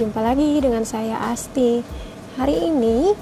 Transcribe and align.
jumpa 0.00 0.24
lagi 0.24 0.56
dengan 0.64 0.80
saya 0.80 1.20
Asti. 1.28 1.84
Hari 2.40 2.72
ini 2.72 3.12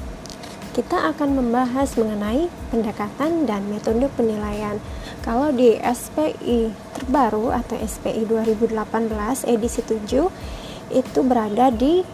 kita 0.79 1.11
akan 1.11 1.35
membahas 1.35 1.98
mengenai 1.98 2.46
pendekatan 2.71 3.51
dan 3.51 3.66
metode 3.66 4.07
penilaian. 4.14 4.79
Kalau 5.27 5.50
di 5.50 5.75
SPI 5.75 6.71
terbaru 6.95 7.50
atau 7.50 7.75
SPI 7.82 8.30
2018 8.30 8.79
edisi 9.50 9.82
7 9.82 10.30
itu 10.95 11.21
berada 11.27 11.75
di 11.75 12.07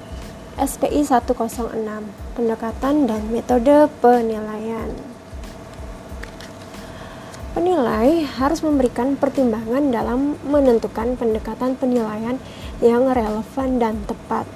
SPI 0.57 1.13
106, 1.13 1.45
pendekatan 2.33 3.05
dan 3.05 3.21
metode 3.29 3.93
penilaian. 4.01 4.89
Penilai 7.53 8.25
harus 8.41 8.65
memberikan 8.65 9.21
pertimbangan 9.21 9.93
dalam 9.93 10.41
menentukan 10.49 11.21
pendekatan 11.21 11.77
penilaian 11.77 12.41
yang 12.83 13.11
relevan 13.11 13.79
dan 13.79 14.03
tepat. 14.09 14.49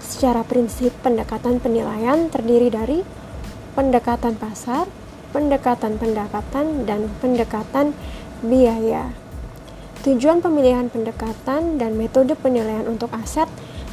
Secara 0.00 0.42
prinsip, 0.42 0.90
pendekatan 1.04 1.62
penilaian 1.62 2.26
terdiri 2.32 2.72
dari 2.72 3.04
pendekatan 3.78 4.34
pasar, 4.34 4.90
pendekatan 5.30 6.00
pendapatan, 6.00 6.88
dan 6.88 7.06
pendekatan 7.22 7.94
biaya. 8.42 9.14
Tujuan 10.00 10.40
pemilihan 10.40 10.88
pendekatan 10.88 11.76
dan 11.76 11.92
metode 12.00 12.32
penilaian 12.32 12.88
untuk 12.88 13.12
aset 13.12 13.46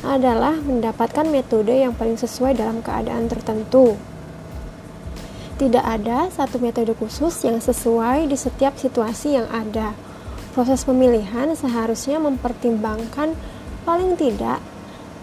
adalah 0.07 0.55
mendapatkan 0.55 1.27
metode 1.27 1.73
yang 1.73 1.91
paling 1.91 2.15
sesuai 2.15 2.55
dalam 2.55 2.79
keadaan 2.79 3.27
tertentu. 3.27 3.99
Tidak 5.57 5.81
ada 5.81 6.29
satu 6.29 6.61
metode 6.61 6.93
khusus 6.93 7.33
yang 7.41 7.57
sesuai 7.57 8.29
di 8.29 8.37
setiap 8.37 8.77
situasi 8.77 9.41
yang 9.41 9.49
ada. 9.49 9.97
Proses 10.53 10.85
pemilihan 10.85 11.57
seharusnya 11.57 12.21
mempertimbangkan 12.21 13.33
Paling 13.87 14.19
tidak, 14.19 14.59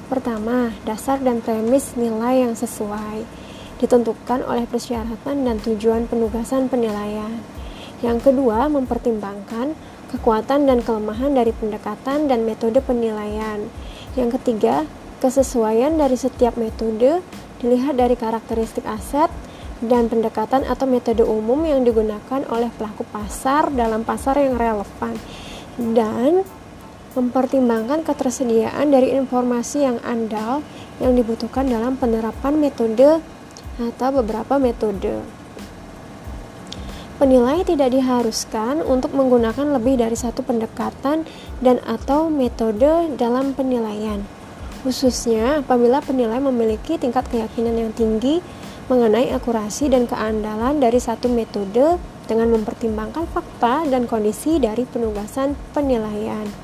pertama, 0.08 0.72
dasar 0.88 1.20
dan 1.20 1.44
premis 1.44 1.92
nilai 2.00 2.48
yang 2.48 2.56
sesuai 2.56 3.28
ditentukan 3.76 4.40
oleh 4.40 4.64
persyaratan 4.64 5.44
dan 5.44 5.60
tujuan 5.60 6.08
penugasan 6.08 6.72
penilaian. 6.72 7.44
Yang 8.00 8.32
kedua, 8.32 8.72
mempertimbangkan 8.72 9.76
kekuatan 10.16 10.64
dan 10.64 10.80
kelemahan 10.80 11.36
dari 11.36 11.52
pendekatan 11.52 12.24
dan 12.24 12.48
metode 12.48 12.80
penilaian. 12.80 13.68
Yang 14.16 14.40
ketiga, 14.40 14.88
kesesuaian 15.20 16.00
dari 16.00 16.16
setiap 16.16 16.56
metode 16.56 17.20
dilihat 17.60 18.00
dari 18.00 18.16
karakteristik 18.16 18.88
aset 18.88 19.28
dan 19.84 20.08
pendekatan 20.08 20.64
atau 20.64 20.88
metode 20.88 21.20
umum 21.20 21.68
yang 21.68 21.84
digunakan 21.84 22.40
oleh 22.48 22.72
pelaku 22.80 23.04
pasar 23.12 23.68
dalam 23.76 24.08
pasar 24.08 24.40
yang 24.40 24.56
relevan. 24.56 25.20
Dan 25.76 26.63
mempertimbangkan 27.14 28.02
ketersediaan 28.02 28.90
dari 28.90 29.14
informasi 29.14 29.86
yang 29.86 29.98
andal 30.02 30.66
yang 30.98 31.14
dibutuhkan 31.14 31.66
dalam 31.66 31.94
penerapan 31.98 32.58
metode 32.58 33.22
atau 33.78 34.08
beberapa 34.14 34.58
metode. 34.58 35.22
Penilai 37.14 37.62
tidak 37.62 37.94
diharuskan 37.94 38.82
untuk 38.82 39.14
menggunakan 39.14 39.78
lebih 39.78 40.02
dari 40.02 40.18
satu 40.18 40.42
pendekatan 40.42 41.22
dan 41.62 41.78
atau 41.86 42.26
metode 42.26 43.14
dalam 43.14 43.54
penilaian, 43.54 44.26
khususnya 44.82 45.62
apabila 45.62 46.02
penilai 46.02 46.42
memiliki 46.42 46.98
tingkat 46.98 47.22
keyakinan 47.30 47.78
yang 47.78 47.92
tinggi 47.94 48.42
mengenai 48.90 49.30
akurasi 49.30 49.88
dan 49.88 50.10
keandalan 50.10 50.82
dari 50.82 50.98
satu 50.98 51.30
metode 51.30 51.96
dengan 52.26 52.50
mempertimbangkan 52.50 53.30
fakta 53.30 53.86
dan 53.88 54.10
kondisi 54.10 54.58
dari 54.58 54.82
penugasan 54.84 55.54
penilaian. 55.70 56.63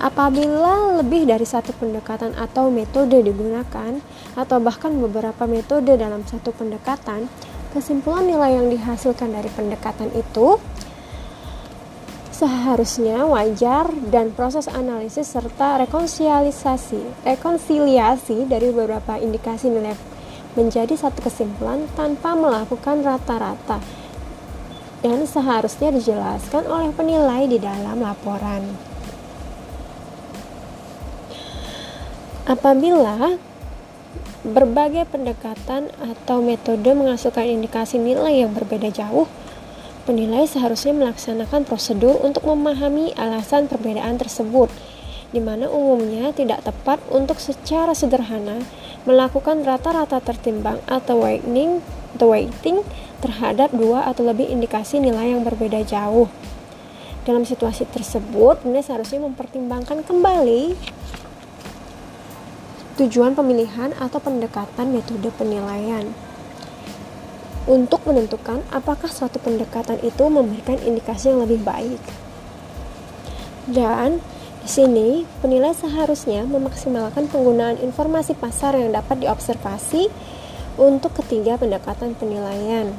Apabila 0.00 1.00
lebih 1.02 1.28
dari 1.28 1.44
satu 1.44 1.76
pendekatan 1.76 2.32
atau 2.38 2.72
metode 2.72 3.20
digunakan, 3.20 4.00
atau 4.32 4.56
bahkan 4.62 4.96
beberapa 4.96 5.44
metode 5.44 6.00
dalam 6.00 6.24
satu 6.24 6.54
pendekatan, 6.56 7.28
kesimpulan 7.76 8.24
nilai 8.24 8.56
yang 8.56 8.68
dihasilkan 8.72 9.32
dari 9.32 9.48
pendekatan 9.52 10.12
itu 10.16 10.60
seharusnya 12.32 13.22
wajar 13.28 13.92
dan 14.10 14.34
proses 14.34 14.66
analisis 14.66 15.30
serta 15.30 15.78
rekonsiliasi 15.78 17.22
rekonsiliasi 17.22 18.50
dari 18.50 18.74
beberapa 18.74 19.14
indikasi 19.14 19.70
nilai 19.70 19.94
menjadi 20.58 20.96
satu 20.98 21.22
kesimpulan 21.22 21.86
tanpa 21.94 22.34
melakukan 22.34 23.00
rata-rata 23.06 23.78
dan 25.00 25.22
seharusnya 25.22 25.94
dijelaskan 25.94 26.66
oleh 26.66 26.90
penilai 26.94 27.46
di 27.46 27.58
dalam 27.62 28.02
laporan. 28.02 28.91
Apabila 32.52 33.40
berbagai 34.44 35.08
pendekatan 35.08 35.88
atau 36.04 36.44
metode 36.44 36.92
menghasilkan 36.92 37.48
indikasi 37.48 37.96
nilai 37.96 38.44
yang 38.44 38.52
berbeda 38.52 38.92
jauh, 38.92 39.24
penilai 40.04 40.44
seharusnya 40.44 40.92
melaksanakan 40.92 41.64
prosedur 41.64 42.20
untuk 42.20 42.44
memahami 42.44 43.16
alasan 43.16 43.72
perbedaan 43.72 44.20
tersebut, 44.20 44.68
di 45.32 45.40
mana 45.40 45.64
umumnya 45.72 46.36
tidak 46.36 46.60
tepat 46.60 47.00
untuk 47.08 47.40
secara 47.40 47.96
sederhana 47.96 48.60
melakukan 49.08 49.64
rata-rata 49.64 50.20
tertimbang 50.20 50.76
atau 50.84 51.24
weighting, 51.24 51.80
atau 52.20 52.36
weighting 52.36 52.84
terhadap 53.24 53.72
dua 53.72 54.04
atau 54.04 54.28
lebih 54.28 54.44
indikasi 54.44 55.00
nilai 55.00 55.32
yang 55.32 55.40
berbeda 55.40 55.80
jauh. 55.88 56.28
Dalam 57.24 57.48
situasi 57.48 57.88
tersebut, 57.88 58.60
penilai 58.60 58.84
seharusnya 58.84 59.24
mempertimbangkan 59.24 60.04
kembali 60.04 61.00
tujuan 63.00 63.32
pemilihan 63.32 63.96
atau 63.96 64.20
pendekatan 64.20 64.92
metode 64.92 65.32
penilaian 65.40 66.12
untuk 67.64 68.02
menentukan 68.04 68.60
apakah 68.74 69.06
suatu 69.06 69.38
pendekatan 69.38 70.02
itu 70.02 70.24
memberikan 70.26 70.76
indikasi 70.82 71.30
yang 71.30 71.46
lebih 71.46 71.62
baik. 71.62 72.02
Dan 73.70 74.18
di 74.62 74.68
sini, 74.70 75.22
penilai 75.42 75.74
seharusnya 75.74 76.46
memaksimalkan 76.46 77.30
penggunaan 77.30 77.78
informasi 77.82 78.34
pasar 78.34 78.74
yang 78.78 78.94
dapat 78.94 79.22
diobservasi 79.22 80.10
untuk 80.78 81.14
ketiga 81.22 81.58
pendekatan 81.58 82.18
penilaian. 82.18 82.90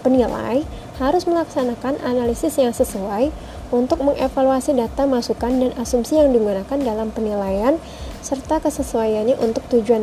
Penilai 0.00 0.64
harus 0.96 1.28
melaksanakan 1.28 2.00
analisis 2.00 2.56
yang 2.56 2.72
sesuai 2.72 3.28
untuk 3.68 4.00
mengevaluasi 4.00 4.72
data 4.72 5.04
masukan 5.04 5.52
dan 5.52 5.72
asumsi 5.76 6.16
yang 6.16 6.32
digunakan 6.32 6.78
dalam 6.80 7.12
penilaian 7.12 7.76
serta 8.18 8.58
kesesuaiannya 8.58 9.38
untuk 9.38 9.62
tujuan 9.70 10.02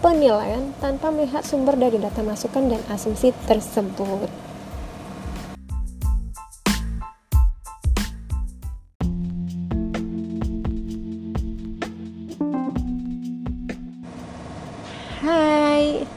penilaian 0.00 0.72
tanpa 0.80 1.12
melihat 1.12 1.44
sumber 1.44 1.76
dari 1.76 2.00
data 2.00 2.24
masukan 2.24 2.72
dan 2.72 2.80
asumsi 2.88 3.36
tersebut. 3.44 4.32
Hai, 15.20 16.08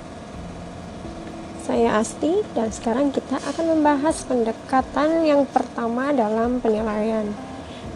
saya 1.67 1.99
Asti 1.99 2.39
dan 2.55 2.71
sekarang 2.71 3.11
kita 3.11 3.35
akan 3.35 3.75
membahas 3.75 4.23
pendekatan 4.23 5.27
yang 5.27 5.43
pertama 5.43 6.15
dalam 6.15 6.63
penilaian, 6.63 7.27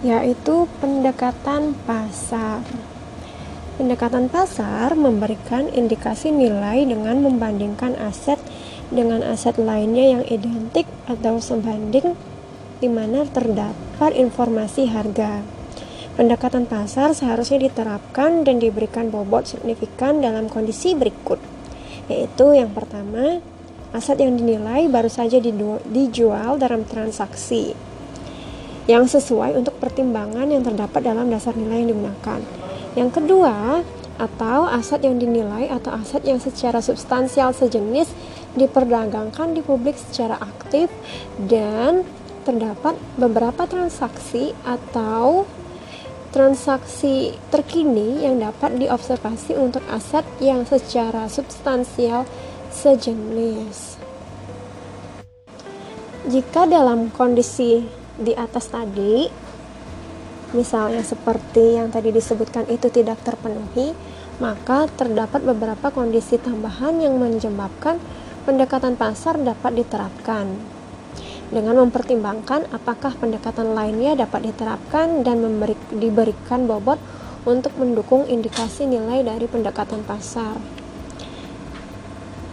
yaitu 0.03 0.67
pendekatan 0.83 1.71
pasar. 1.87 2.59
Pendekatan 3.77 4.25
pasar 4.25 4.97
memberikan 4.97 5.69
indikasi 5.69 6.33
nilai 6.33 6.81
dengan 6.81 7.21
membandingkan 7.21 7.93
aset 8.01 8.41
dengan 8.89 9.21
aset 9.21 9.53
lainnya 9.61 10.17
yang 10.17 10.23
identik 10.25 10.89
atau 11.05 11.37
sebanding 11.37 12.17
di 12.81 12.89
mana 12.89 13.21
terdapat 13.29 14.17
informasi 14.17 14.89
harga. 14.89 15.45
Pendekatan 16.17 16.65
pasar 16.65 17.13
seharusnya 17.13 17.69
diterapkan 17.69 18.41
dan 18.41 18.57
diberikan 18.57 19.13
bobot 19.13 19.45
signifikan 19.45 20.25
dalam 20.25 20.49
kondisi 20.49 20.97
berikut, 20.97 21.37
yaitu 22.09 22.57
yang 22.57 22.73
pertama, 22.73 23.45
aset 23.93 24.17
yang 24.17 24.41
dinilai 24.41 24.89
baru 24.89 25.13
saja 25.13 25.37
dijual 25.85 26.57
dalam 26.57 26.81
transaksi 26.81 27.77
yang 28.89 29.05
sesuai 29.05 29.53
untuk 29.53 29.77
pertimbangan 29.77 30.49
yang 30.49 30.65
terdapat 30.65 31.05
dalam 31.05 31.29
dasar 31.29 31.53
nilai 31.53 31.85
yang 31.85 31.93
digunakan. 31.93 32.66
Yang 32.97 33.21
kedua, 33.21 33.85
atau 34.17 34.65
aset 34.65 35.05
yang 35.05 35.21
dinilai 35.21 35.69
atau 35.69 35.93
aset 35.93 36.25
yang 36.25 36.41
secara 36.41 36.81
substansial 36.81 37.53
sejenis 37.53 38.09
diperdagangkan 38.57 39.53
di 39.53 39.61
publik 39.61 39.93
secara 39.93 40.41
aktif 40.41 40.89
dan 41.45 42.01
terdapat 42.41 42.97
beberapa 43.21 43.69
transaksi 43.69 44.57
atau 44.65 45.45
transaksi 46.33 47.37
terkini 47.53 48.25
yang 48.25 48.41
dapat 48.41 48.81
diobservasi 48.81 49.53
untuk 49.53 49.85
aset 49.93 50.25
yang 50.41 50.65
secara 50.65 51.29
substansial 51.29 52.25
sejenis. 52.73 54.01
Jika 56.27 56.65
dalam 56.65 57.13
kondisi 57.13 57.85
di 58.17 58.33
atas 58.33 58.73
tadi 58.73 59.46
misalnya 60.55 61.03
seperti 61.03 61.79
yang 61.79 61.91
tadi 61.91 62.11
disebutkan 62.11 62.67
itu 62.71 62.87
tidak 62.87 63.19
terpenuhi, 63.23 63.91
maka 64.37 64.85
terdapat 64.93 65.41
beberapa 65.41 65.89
kondisi 65.89 66.37
tambahan 66.37 67.01
yang 67.01 67.17
menyebabkan 67.17 67.97
pendekatan 68.45 68.95
pasar 68.95 69.35
dapat 69.41 69.83
diterapkan. 69.83 70.77
Dengan 71.47 71.79
mempertimbangkan 71.87 72.67
apakah 72.75 73.15
pendekatan 73.15 73.71
lainnya 73.71 74.19
dapat 74.19 74.51
diterapkan 74.51 75.23
dan 75.23 75.39
memberi, 75.39 75.79
diberikan 75.95 76.67
bobot 76.67 76.99
untuk 77.47 77.71
mendukung 77.79 78.27
indikasi 78.27 78.83
nilai 78.83 79.23
dari 79.23 79.47
pendekatan 79.47 80.03
pasar. 80.03 80.59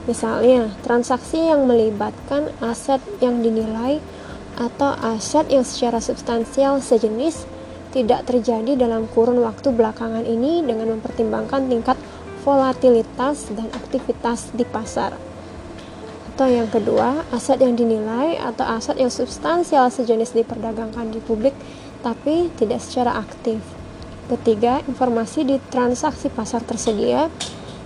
Misalnya, 0.07 0.71
transaksi 0.87 1.43
yang 1.43 1.67
melibatkan 1.67 2.55
aset 2.63 3.03
yang 3.19 3.43
dinilai 3.43 3.99
atau 4.55 4.95
aset 5.03 5.51
yang 5.51 5.67
secara 5.67 5.99
substansial 5.99 6.79
sejenis 6.79 7.54
tidak 7.95 8.27
terjadi 8.27 8.75
dalam 8.75 9.07
kurun 9.07 9.39
waktu 9.39 9.71
belakangan 9.71 10.27
ini 10.27 10.67
dengan 10.67 10.99
mempertimbangkan 10.99 11.71
tingkat 11.71 11.95
volatilitas 12.43 13.55
dan 13.55 13.71
aktivitas 13.71 14.51
di 14.51 14.67
pasar. 14.67 15.15
Atau 16.35 16.51
yang 16.51 16.67
kedua, 16.67 17.23
aset 17.31 17.63
yang 17.63 17.79
dinilai 17.79 18.35
atau 18.43 18.67
aset 18.67 18.99
yang 18.99 19.15
substansial 19.15 19.87
sejenis 19.87 20.35
diperdagangkan 20.35 21.15
di 21.15 21.23
publik 21.23 21.55
tapi 22.03 22.51
tidak 22.59 22.83
secara 22.83 23.23
aktif. 23.23 23.63
Ketiga, 24.27 24.83
informasi 24.91 25.47
di 25.47 25.57
transaksi 25.71 26.27
pasar 26.27 26.67
tersedia, 26.67 27.31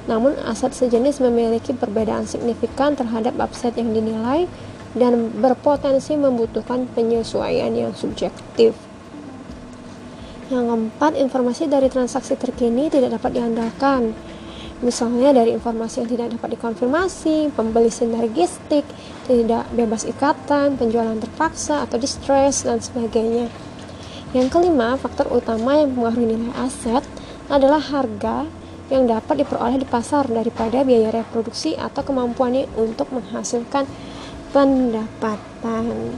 namun 0.08 0.32
aset 0.48 0.72
sejenis 0.72 1.20
memiliki 1.20 1.76
perbedaan 1.76 2.24
signifikan 2.24 2.96
terhadap 2.96 3.36
aset 3.36 3.76
yang 3.76 3.92
dinilai 3.92 4.48
dan 4.96 5.28
berpotensi 5.36 6.16
membutuhkan 6.16 6.88
penyesuaian 6.96 7.68
yang 7.76 7.92
subjektif. 7.92 8.87
Yang 10.48 10.64
keempat, 10.64 11.12
informasi 11.20 11.68
dari 11.68 11.92
transaksi 11.92 12.32
terkini 12.32 12.88
tidak 12.88 13.20
dapat 13.20 13.36
diandalkan. 13.36 14.16
Misalnya 14.80 15.36
dari 15.36 15.52
informasi 15.52 16.00
yang 16.00 16.08
tidak 16.08 16.28
dapat 16.38 16.56
dikonfirmasi, 16.56 17.52
pembeli 17.52 17.92
sinergistik, 17.92 18.86
tidak 19.28 19.68
bebas 19.76 20.08
ikatan, 20.08 20.80
penjualan 20.80 21.18
terpaksa 21.20 21.84
atau 21.84 22.00
distress, 22.00 22.64
dan 22.64 22.80
sebagainya. 22.80 23.52
Yang 24.32 24.48
kelima, 24.54 24.96
faktor 24.96 25.28
utama 25.28 25.76
yang 25.76 25.92
mempengaruhi 25.92 26.32
nilai 26.32 26.52
aset 26.64 27.04
adalah 27.52 27.80
harga 27.84 28.48
yang 28.88 29.04
dapat 29.04 29.44
diperoleh 29.44 29.76
di 29.76 29.88
pasar 29.88 30.32
daripada 30.32 30.80
biaya 30.80 31.12
reproduksi 31.12 31.76
atau 31.76 32.00
kemampuannya 32.00 32.72
untuk 32.78 33.12
menghasilkan 33.12 33.84
pendapatan. 34.52 36.16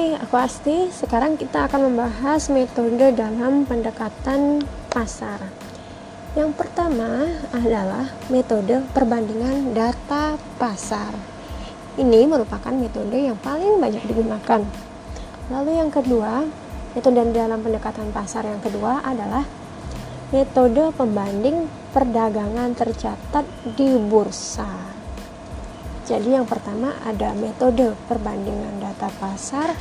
Hai, 0.00 0.16
aku 0.16 0.32
Asti. 0.32 0.88
Sekarang 0.88 1.36
kita 1.36 1.68
akan 1.68 1.92
membahas 1.92 2.48
metode 2.48 3.12
dalam 3.12 3.68
pendekatan 3.68 4.64
pasar. 4.88 5.44
Yang 6.32 6.56
pertama 6.56 7.28
adalah 7.52 8.08
metode 8.32 8.80
perbandingan 8.96 9.76
data 9.76 10.40
pasar. 10.56 11.12
Ini 12.00 12.24
merupakan 12.24 12.72
metode 12.72 13.12
yang 13.12 13.36
paling 13.44 13.76
banyak 13.76 14.00
digunakan. 14.08 14.64
Lalu 15.52 15.70
yang 15.76 15.92
kedua, 15.92 16.48
metode 16.96 17.20
dalam 17.36 17.60
pendekatan 17.60 18.08
pasar 18.08 18.48
yang 18.48 18.64
kedua 18.64 19.04
adalah 19.04 19.44
metode 20.32 20.96
pembanding 20.96 21.68
perdagangan 21.92 22.72
tercatat 22.72 23.44
di 23.76 24.00
bursa. 24.00 24.99
Jadi 26.10 26.34
yang 26.34 26.42
pertama 26.42 26.90
ada 27.06 27.30
metode 27.38 27.94
perbandingan 28.10 28.82
data 28.82 29.06
pasar 29.22 29.78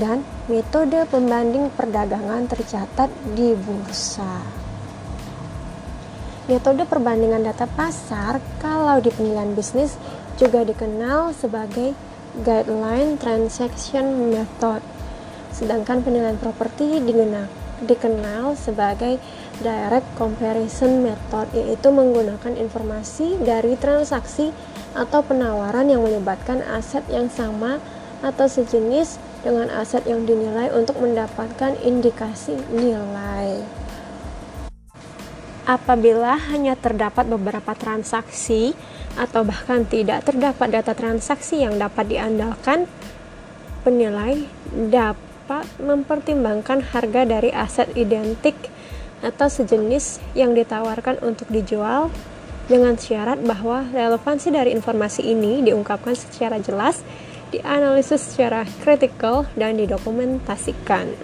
dan 0.00 0.24
metode 0.48 0.96
pembanding 1.12 1.68
perdagangan 1.76 2.48
tercatat 2.48 3.12
di 3.36 3.52
bursa. 3.52 4.40
Metode 6.48 6.88
perbandingan 6.88 7.44
data 7.44 7.68
pasar 7.68 8.40
kalau 8.56 8.96
di 9.04 9.12
penilaian 9.12 9.52
bisnis 9.52 10.00
juga 10.40 10.64
dikenal 10.64 11.36
sebagai 11.36 11.92
guideline 12.40 13.20
transaction 13.20 14.32
method. 14.32 14.80
Sedangkan 15.52 16.00
penilaian 16.00 16.40
properti 16.40 17.04
dikenal 17.84 18.56
sebagai 18.56 19.20
direct 19.60 20.08
comparison 20.16 21.04
method 21.04 21.52
yaitu 21.52 21.92
menggunakan 21.92 22.56
informasi 22.56 23.36
dari 23.44 23.76
transaksi 23.76 24.48
atau 24.98 25.22
penawaran 25.22 25.86
yang 25.86 26.02
melibatkan 26.02 26.58
aset 26.74 27.06
yang 27.06 27.30
sama 27.30 27.78
atau 28.18 28.50
sejenis 28.50 29.22
dengan 29.46 29.70
aset 29.70 30.02
yang 30.10 30.26
dinilai 30.26 30.74
untuk 30.74 30.98
mendapatkan 30.98 31.78
indikasi 31.86 32.58
nilai. 32.74 33.62
Apabila 35.68 36.34
hanya 36.50 36.74
terdapat 36.74 37.28
beberapa 37.30 37.76
transaksi 37.78 38.74
atau 39.14 39.46
bahkan 39.46 39.86
tidak 39.86 40.26
terdapat 40.26 40.74
data 40.74 40.96
transaksi 40.96 41.62
yang 41.62 41.78
dapat 41.78 42.08
diandalkan, 42.08 42.90
penilai 43.86 44.48
dapat 44.74 45.68
mempertimbangkan 45.78 46.82
harga 46.90 47.22
dari 47.28 47.52
aset 47.52 47.92
identik 47.94 48.56
atau 49.20 49.46
sejenis 49.46 50.24
yang 50.32 50.56
ditawarkan 50.56 51.20
untuk 51.20 51.46
dijual 51.52 52.08
dengan 52.68 52.94
syarat 53.00 53.40
bahwa 53.40 53.88
relevansi 53.88 54.52
dari 54.52 54.76
informasi 54.76 55.24
ini 55.24 55.64
diungkapkan 55.64 56.12
secara 56.12 56.60
jelas, 56.60 57.00
dianalisis 57.48 58.20
secara 58.20 58.68
kritikal, 58.84 59.48
dan 59.56 59.80
didokumentasikan. 59.80 61.16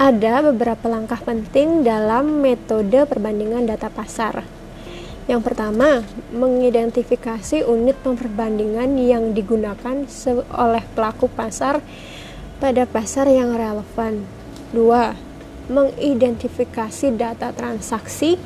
Ada 0.00 0.50
beberapa 0.50 0.90
langkah 0.90 1.22
penting 1.22 1.86
dalam 1.86 2.42
metode 2.42 3.06
perbandingan 3.06 3.70
data 3.70 3.86
pasar. 3.86 4.59
Yang 5.30 5.46
pertama, 5.46 6.02
mengidentifikasi 6.34 7.62
unit 7.62 7.94
perbandingan 8.02 8.98
yang 8.98 9.30
digunakan 9.30 10.02
oleh 10.50 10.82
pelaku 10.98 11.30
pasar 11.30 11.78
pada 12.58 12.82
pasar 12.82 13.30
yang 13.30 13.54
relevan. 13.54 14.26
Dua, 14.74 15.14
mengidentifikasi 15.70 17.14
data 17.14 17.54
transaksi 17.54 18.42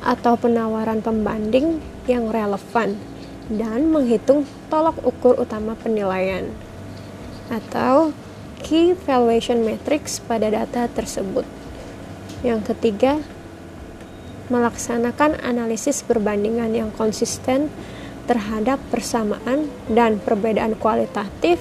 atau 0.00 0.40
penawaran 0.40 1.04
pembanding 1.04 1.84
yang 2.08 2.32
relevan 2.32 2.96
dan 3.52 3.92
menghitung 3.92 4.48
tolak 4.72 4.96
ukur 5.04 5.36
utama 5.36 5.76
penilaian 5.76 6.48
atau 7.52 8.16
key 8.64 8.96
valuation 9.04 9.60
matrix 9.60 10.16
pada 10.16 10.48
data 10.48 10.88
tersebut. 10.88 11.44
Yang 12.40 12.72
ketiga, 12.72 13.20
melaksanakan 14.52 15.40
analisis 15.40 16.04
perbandingan 16.04 16.76
yang 16.76 16.90
konsisten 16.92 17.72
terhadap 18.28 18.76
persamaan 18.92 19.72
dan 19.88 20.20
perbedaan 20.20 20.76
kualitatif 20.76 21.56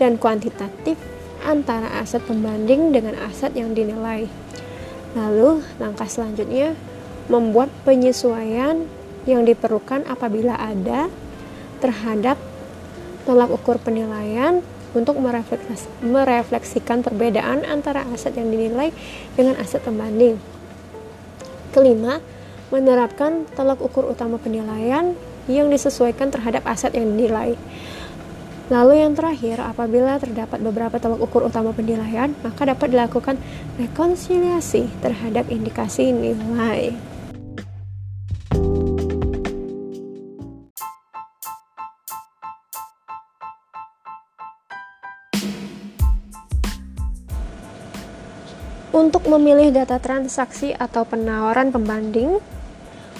dan 0.00 0.16
kuantitatif 0.16 0.96
antara 1.44 2.00
aset 2.00 2.24
pembanding 2.24 2.90
dengan 2.96 3.14
aset 3.28 3.52
yang 3.52 3.76
dinilai. 3.76 4.26
Lalu, 5.12 5.60
langkah 5.76 6.08
selanjutnya 6.08 6.72
membuat 7.28 7.68
penyesuaian 7.84 8.88
yang 9.28 9.46
diperlukan 9.46 10.08
apabila 10.08 10.58
ada 10.58 11.06
terhadap 11.78 12.40
tolak 13.22 13.52
ukur 13.54 13.78
penilaian 13.78 14.64
untuk 14.92 15.16
merefleksikan 16.02 17.00
perbedaan 17.00 17.64
antara 17.64 18.02
aset 18.10 18.34
yang 18.34 18.50
dinilai 18.50 18.90
dengan 19.38 19.56
aset 19.62 19.80
pembanding. 19.80 20.51
Kelima, 21.72 22.20
menerapkan 22.68 23.48
tolak 23.56 23.80
ukur 23.80 24.08
utama 24.08 24.36
penilaian 24.36 25.16
yang 25.50 25.66
disesuaikan 25.72 26.28
terhadap 26.28 26.62
aset 26.68 26.92
yang 26.94 27.08
dinilai. 27.12 27.56
Lalu 28.72 29.04
yang 29.04 29.12
terakhir, 29.12 29.60
apabila 29.60 30.16
terdapat 30.16 30.62
beberapa 30.64 30.96
tolak 30.96 31.20
ukur 31.20 31.44
utama 31.44 31.76
penilaian, 31.76 32.32
maka 32.40 32.64
dapat 32.64 32.88
dilakukan 32.94 33.36
rekonsiliasi 33.76 34.88
terhadap 35.04 35.50
indikasi 35.52 36.08
nilai. 36.14 37.11
Untuk 48.92 49.24
memilih 49.24 49.72
data 49.72 49.96
transaksi 49.96 50.76
atau 50.76 51.08
penawaran 51.08 51.72
pembanding, 51.72 52.36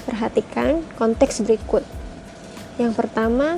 perhatikan 0.04 0.84
konteks 1.00 1.40
berikut. 1.48 1.80
Yang 2.76 2.92
pertama, 2.92 3.56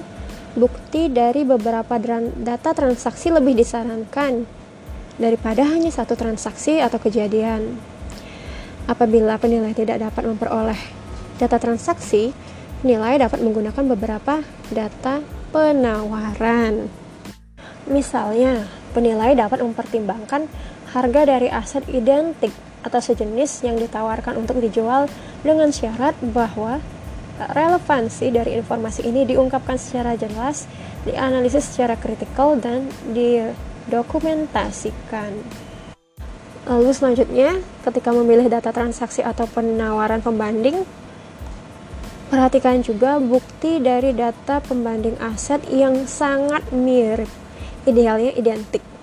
bukti 0.54 1.11
dari 1.11 1.42
beberapa 1.42 1.99
data 2.38 2.71
transaksi 2.71 3.35
lebih 3.35 3.59
disarankan 3.59 4.47
daripada 5.18 5.66
hanya 5.66 5.90
satu 5.90 6.14
transaksi 6.14 6.78
atau 6.78 7.02
kejadian. 7.02 7.83
Apabila 8.87 9.35
penilai 9.35 9.75
tidak 9.75 9.99
dapat 9.99 10.23
memperoleh 10.23 10.78
data 11.42 11.59
transaksi, 11.59 12.30
penilai 12.78 13.18
dapat 13.18 13.42
menggunakan 13.42 13.85
beberapa 13.90 14.47
data 14.71 15.18
penawaran. 15.50 16.87
Misalnya, 17.90 18.71
penilai 18.94 19.35
dapat 19.35 19.66
mempertimbangkan 19.66 20.47
harga 20.95 21.27
dari 21.27 21.51
aset 21.51 21.83
identik 21.91 22.55
atau 22.87 23.03
sejenis 23.03 23.67
yang 23.67 23.75
ditawarkan 23.75 24.39
untuk 24.39 24.63
dijual 24.63 25.11
dengan 25.43 25.75
syarat 25.75 26.15
bahwa 26.23 26.79
relevansi 27.51 28.31
dari 28.31 28.55
informasi 28.55 29.11
ini 29.11 29.27
diungkapkan 29.27 29.75
secara 29.75 30.15
jelas, 30.15 30.71
dianalisis 31.03 31.75
secara 31.75 31.99
kritikal, 31.99 32.55
dan 32.55 32.87
didokumentasikan. 33.11 35.35
Lalu 36.65 36.95
selanjutnya, 36.95 37.61
ketika 37.83 38.15
memilih 38.15 38.49
data 38.49 38.71
transaksi 38.71 39.21
atau 39.21 39.51
penawaran 39.51 40.23
pembanding, 40.23 40.87
perhatikan 42.31 42.87
juga 42.87 43.19
bukti 43.19 43.83
dari 43.83 44.15
data 44.15 44.63
pembanding 44.63 45.19
aset 45.19 45.67
yang 45.69 46.07
sangat 46.07 46.63
mirip, 46.71 47.29
idealnya 47.85 48.33
identik 48.39 48.94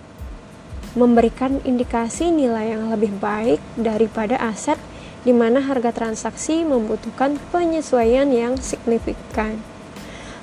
memberikan 0.91 1.63
indikasi 1.63 2.29
nilai 2.31 2.75
yang 2.75 2.91
lebih 2.91 3.15
baik 3.19 3.63
daripada 3.79 4.35
aset 4.39 4.75
di 5.21 5.31
mana 5.31 5.61
harga 5.61 5.93
transaksi 5.93 6.65
membutuhkan 6.65 7.37
penyesuaian 7.53 8.27
yang 8.33 8.57
signifikan. 8.57 9.61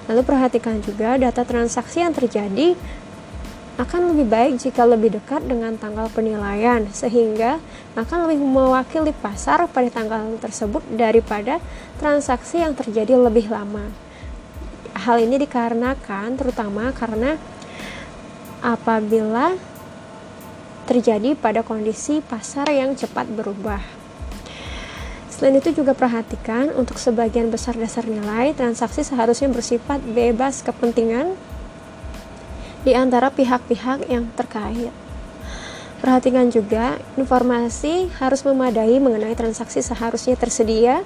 Lalu 0.09 0.25
perhatikan 0.25 0.81
juga 0.81 1.21
data 1.21 1.45
transaksi 1.45 2.01
yang 2.01 2.17
terjadi 2.17 2.73
akan 3.79 4.11
lebih 4.11 4.27
baik 4.27 4.53
jika 4.59 4.83
lebih 4.83 5.15
dekat 5.21 5.47
dengan 5.47 5.79
tanggal 5.79 6.11
penilaian 6.11 6.83
sehingga 6.91 7.63
akan 7.95 8.27
lebih 8.27 8.43
mewakili 8.43 9.15
pasar 9.15 9.71
pada 9.71 9.87
tanggal 9.87 10.35
tersebut 10.43 10.83
daripada 10.91 11.63
transaksi 12.03 12.59
yang 12.59 12.75
terjadi 12.75 13.15
lebih 13.15 13.47
lama. 13.47 13.87
Hal 14.99 15.23
ini 15.23 15.39
dikarenakan 15.39 16.35
terutama 16.35 16.91
karena 16.91 17.39
apabila 18.59 19.55
terjadi 20.89 21.37
pada 21.37 21.61
kondisi 21.61 22.25
pasar 22.25 22.65
yang 22.73 22.97
cepat 22.97 23.29
berubah. 23.29 23.85
Selain 25.29 25.61
itu 25.61 25.71
juga 25.71 25.93
perhatikan 25.93 26.73
untuk 26.73 26.97
sebagian 26.97 27.53
besar 27.53 27.77
dasar 27.77 28.09
nilai, 28.09 28.57
transaksi 28.57 29.05
seharusnya 29.05 29.53
bersifat 29.53 30.01
bebas 30.03 30.65
kepentingan 30.65 31.37
di 32.83 32.97
antara 32.97 33.29
pihak-pihak 33.29 34.09
yang 34.09 34.33
terkait. 34.35 34.91
Perhatikan 36.01 36.49
juga 36.49 36.97
informasi 37.21 38.09
harus 38.17 38.41
memadai 38.43 38.97
mengenai 38.97 39.37
transaksi 39.37 39.85
seharusnya 39.85 40.41
tersedia 40.41 41.05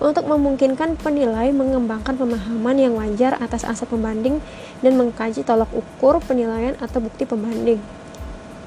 untuk 0.00 0.26
memungkinkan 0.26 0.96
penilai 0.96 1.52
mengembangkan 1.52 2.16
pemahaman 2.16 2.76
yang 2.80 2.96
wajar 2.96 3.36
atas 3.36 3.68
aset 3.68 3.86
pembanding 3.86 4.40
dan 4.80 4.96
mengkaji 4.96 5.44
tolak 5.44 5.68
ukur 5.70 6.18
penilaian 6.24 6.72
atau 6.80 7.04
bukti 7.04 7.28
pembanding. 7.28 7.99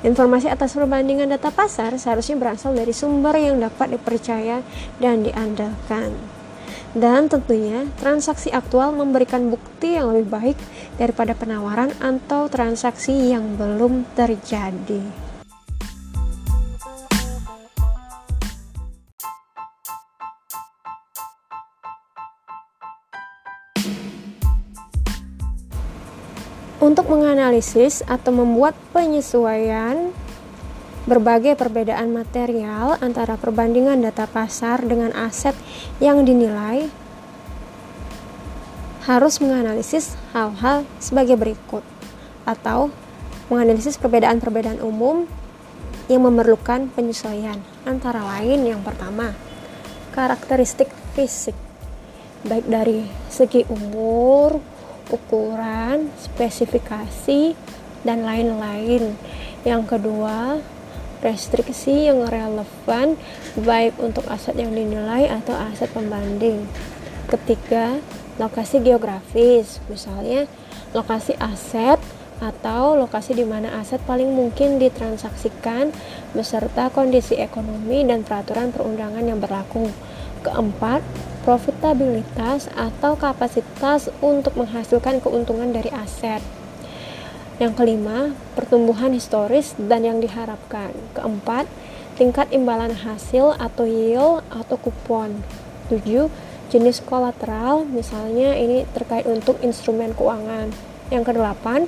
Informasi 0.04 0.52
atas 0.52 0.76
perbandingan 0.76 1.32
data 1.32 1.48
pasar 1.48 1.96
seharusnya 1.96 2.36
berasal 2.36 2.76
dari 2.76 2.92
sumber 2.92 3.40
yang 3.40 3.64
dapat 3.64 3.96
dipercaya 3.96 4.60
dan 5.00 5.24
diandalkan. 5.24 6.12
Dan 6.92 7.32
tentunya, 7.32 7.88
transaksi 7.98 8.52
aktual 8.52 8.94
memberikan 8.94 9.48
bukti 9.50 9.96
yang 9.96 10.14
lebih 10.14 10.30
baik 10.30 10.58
daripada 11.00 11.34
penawaran 11.34 11.90
atau 12.04 12.52
transaksi 12.52 13.32
yang 13.32 13.56
belum 13.56 14.06
terjadi. 14.14 15.23
Untuk 26.84 27.08
menganalisis 27.08 28.04
atau 28.04 28.36
membuat 28.36 28.76
penyesuaian 28.92 30.12
berbagai 31.08 31.56
perbedaan 31.56 32.12
material 32.12 33.00
antara 33.00 33.40
perbandingan 33.40 34.04
data 34.04 34.28
pasar 34.28 34.84
dengan 34.84 35.16
aset 35.16 35.56
yang 36.04 36.28
dinilai 36.28 36.92
harus 39.08 39.40
menganalisis 39.40 40.20
hal-hal 40.36 40.84
sebagai 41.00 41.40
berikut. 41.40 41.88
Atau 42.44 42.92
menganalisis 43.48 43.96
perbedaan-perbedaan 43.96 44.84
umum 44.84 45.24
yang 46.12 46.28
memerlukan 46.28 46.92
penyesuaian 46.92 47.64
antara 47.88 48.20
lain 48.28 48.60
yang 48.68 48.84
pertama 48.84 49.32
karakteristik 50.12 50.92
fisik. 51.16 51.56
Baik 52.44 52.68
dari 52.68 53.08
segi 53.32 53.64
umur, 53.72 54.73
ukuran, 55.10 56.12
spesifikasi, 56.20 57.56
dan 58.04 58.28
lain-lain. 58.28 59.16
Yang 59.64 59.84
kedua, 59.96 60.60
restriksi 61.24 62.12
yang 62.12 62.28
relevan 62.28 63.16
baik 63.56 63.96
untuk 63.98 64.28
aset 64.28 64.60
yang 64.60 64.76
dinilai 64.76 65.32
atau 65.32 65.56
aset 65.56 65.88
pembanding. 65.96 66.68
Ketiga, 67.32 67.98
lokasi 68.36 68.84
geografis, 68.84 69.80
misalnya 69.88 70.46
lokasi 70.92 71.34
aset 71.40 71.98
atau 72.44 73.00
lokasi 73.00 73.40
di 73.40 73.48
mana 73.48 73.80
aset 73.80 74.04
paling 74.04 74.28
mungkin 74.36 74.76
ditransaksikan 74.76 75.96
beserta 76.36 76.92
kondisi 76.92 77.40
ekonomi 77.40 78.04
dan 78.04 78.28
peraturan 78.28 78.76
perundangan 78.76 79.24
yang 79.24 79.40
berlaku. 79.40 79.88
Keempat, 80.44 81.00
profitabilitas 81.48 82.68
atau 82.76 83.16
kapasitas 83.16 84.12
untuk 84.20 84.60
menghasilkan 84.60 85.24
keuntungan 85.24 85.72
dari 85.72 85.88
aset. 85.96 86.44
Yang 87.64 87.74
kelima, 87.80 88.36
pertumbuhan 88.60 89.16
historis 89.16 89.72
dan 89.80 90.04
yang 90.04 90.20
diharapkan. 90.20 90.92
Keempat, 91.16 91.70
tingkat 92.20 92.52
imbalan 92.52 92.92
hasil 92.92 93.56
atau 93.56 93.88
yield 93.88 94.44
atau 94.52 94.76
kupon. 94.76 95.40
Tujuh, 95.88 96.28
jenis 96.74 97.00
kolateral, 97.06 97.88
misalnya 97.88 98.58
ini 98.58 98.84
terkait 98.92 99.24
untuk 99.30 99.62
instrumen 99.64 100.12
keuangan. 100.18 100.74
Yang 101.14 101.24
kedelapan, 101.30 101.86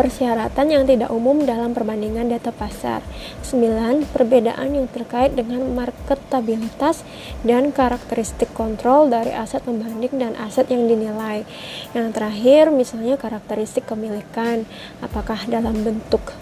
persyaratan 0.00 0.72
yang 0.72 0.88
tidak 0.88 1.12
umum 1.12 1.44
dalam 1.44 1.76
perbandingan 1.76 2.32
data 2.32 2.48
pasar. 2.56 3.04
9. 3.44 4.08
Perbedaan 4.16 4.72
yang 4.72 4.88
terkait 4.88 5.36
dengan 5.36 5.60
marketabilitas 5.76 7.04
dan 7.44 7.68
karakteristik 7.68 8.48
kontrol 8.56 9.12
dari 9.12 9.28
aset 9.36 9.60
pembanding 9.60 10.16
dan 10.16 10.32
aset 10.40 10.72
yang 10.72 10.88
dinilai. 10.88 11.44
Yang 11.92 12.16
terakhir, 12.16 12.72
misalnya 12.72 13.20
karakteristik 13.20 13.84
kemilikan, 13.84 14.64
apakah 15.04 15.44
dalam 15.44 15.84
bentuk 15.84 16.32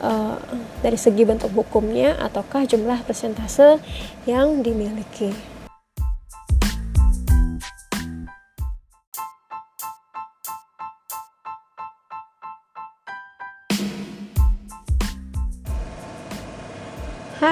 uh, 0.00 0.40
dari 0.80 0.96
segi 0.96 1.28
bentuk 1.28 1.52
hukumnya 1.52 2.16
ataukah 2.16 2.64
jumlah 2.64 3.04
persentase 3.04 3.84
yang 4.24 4.64
dimiliki. 4.64 5.53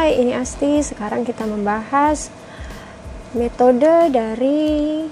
Hai, 0.03 0.19
ini 0.19 0.35
Asti. 0.35 0.83
Sekarang 0.83 1.23
kita 1.23 1.47
membahas 1.47 2.27
metode 3.39 4.11
dari 4.11 5.07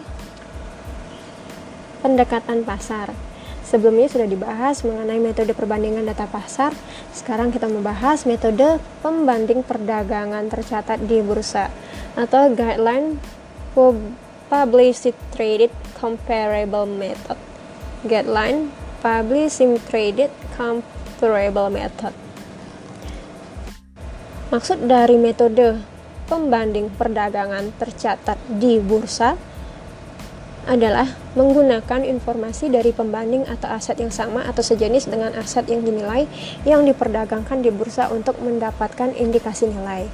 pendekatan 2.03 2.67
pasar. 2.67 3.15
Sebelumnya 3.63 4.11
sudah 4.11 4.27
dibahas 4.27 4.83
mengenai 4.83 5.23
metode 5.23 5.55
perbandingan 5.55 6.11
data 6.11 6.27
pasar. 6.27 6.75
Sekarang 7.15 7.55
kita 7.55 7.71
membahas 7.71 8.27
metode 8.27 8.83
pembanding 8.99 9.63
perdagangan 9.63 10.51
tercatat 10.51 10.99
di 11.07 11.23
bursa 11.23 11.71
atau 12.19 12.51
guideline 12.51 13.23
publicly 14.51 15.15
traded 15.31 15.71
comparable 16.03 16.91
method. 16.91 17.39
Guideline 18.03 18.75
publicly 19.07 19.79
traded 19.87 20.35
comparable 20.59 21.71
method 21.71 22.11
Maksud 24.51 24.91
dari 24.91 25.15
metode 25.15 25.79
pembanding 26.27 26.91
perdagangan 26.99 27.71
tercatat 27.79 28.35
di 28.51 28.83
bursa 28.83 29.39
adalah 30.67 31.07
menggunakan 31.39 32.03
informasi 32.03 32.67
dari 32.67 32.91
pembanding 32.91 33.47
atau 33.47 33.71
aset 33.71 34.03
yang 34.03 34.11
sama 34.11 34.43
atau 34.43 34.59
sejenis 34.59 35.07
dengan 35.07 35.39
aset 35.39 35.71
yang 35.71 35.87
dinilai 35.87 36.27
yang 36.67 36.83
diperdagangkan 36.83 37.63
di 37.63 37.71
bursa 37.71 38.11
untuk 38.11 38.43
mendapatkan 38.43 39.15
indikasi 39.15 39.71
nilai. 39.71 40.11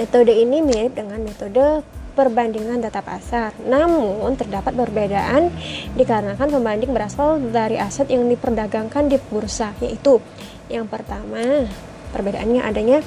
Metode 0.00 0.32
ini 0.32 0.64
mirip 0.64 0.96
dengan 0.96 1.20
metode 1.20 1.84
perbandingan 2.16 2.80
data 2.80 3.04
pasar. 3.04 3.52
Namun, 3.68 4.32
terdapat 4.32 4.72
perbedaan 4.72 5.52
dikarenakan 5.92 6.48
pembanding 6.56 6.88
berasal 6.88 7.36
dari 7.52 7.76
aset 7.76 8.08
yang 8.08 8.24
diperdagangkan 8.32 9.12
di 9.12 9.20
bursa, 9.28 9.76
yaitu 9.84 10.24
yang 10.72 10.88
pertama, 10.88 11.68
perbedaannya 12.16 12.64
adanya 12.64 13.04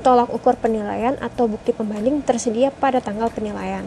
tolak 0.00 0.30
ukur 0.30 0.54
penilaian 0.56 1.18
atau 1.18 1.50
bukti 1.50 1.74
pembanding 1.74 2.22
tersedia 2.22 2.70
pada 2.70 3.02
tanggal 3.02 3.28
penilaian. 3.28 3.84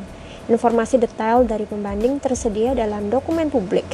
Informasi 0.51 1.00
detail 1.00 1.48
dari 1.48 1.63
pembanding 1.63 2.20
tersedia 2.20 2.75
dalam 2.75 3.08
dokumen 3.08 3.48
publik 3.48 3.86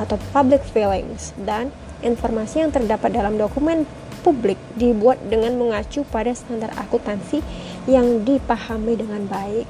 atau 0.00 0.16
public 0.32 0.64
filings 0.72 1.36
dan 1.40 1.70
informasi 2.00 2.64
yang 2.64 2.72
terdapat 2.72 3.12
dalam 3.12 3.36
dokumen 3.36 3.84
publik 4.20 4.56
dibuat 4.76 5.16
dengan 5.28 5.56
mengacu 5.56 6.04
pada 6.08 6.32
standar 6.36 6.72
akuntansi 6.76 7.40
yang 7.88 8.24
dipahami 8.24 9.00
dengan 9.00 9.24
baik. 9.28 9.68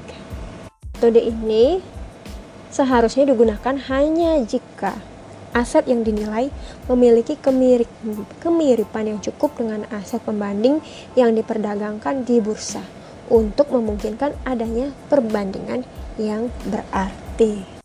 Metode 0.95 1.21
ini 1.23 1.79
seharusnya 2.71 3.27
digunakan 3.27 3.75
hanya 3.91 4.39
jika 4.43 5.10
aset 5.51 5.87
yang 5.87 6.03
dinilai 6.03 6.51
memiliki 6.87 7.35
kemirip, 7.39 7.87
kemiripan 8.39 9.15
yang 9.15 9.19
cukup 9.19 9.55
dengan 9.59 9.87
aset 9.91 10.23
pembanding 10.23 10.79
yang 11.15 11.35
diperdagangkan 11.35 12.23
di 12.23 12.39
bursa 12.39 12.83
untuk 13.31 13.71
memungkinkan 13.71 14.35
adanya 14.43 14.91
perbandingan 15.07 15.87
yang 16.19 16.51
berarti. 16.67 17.81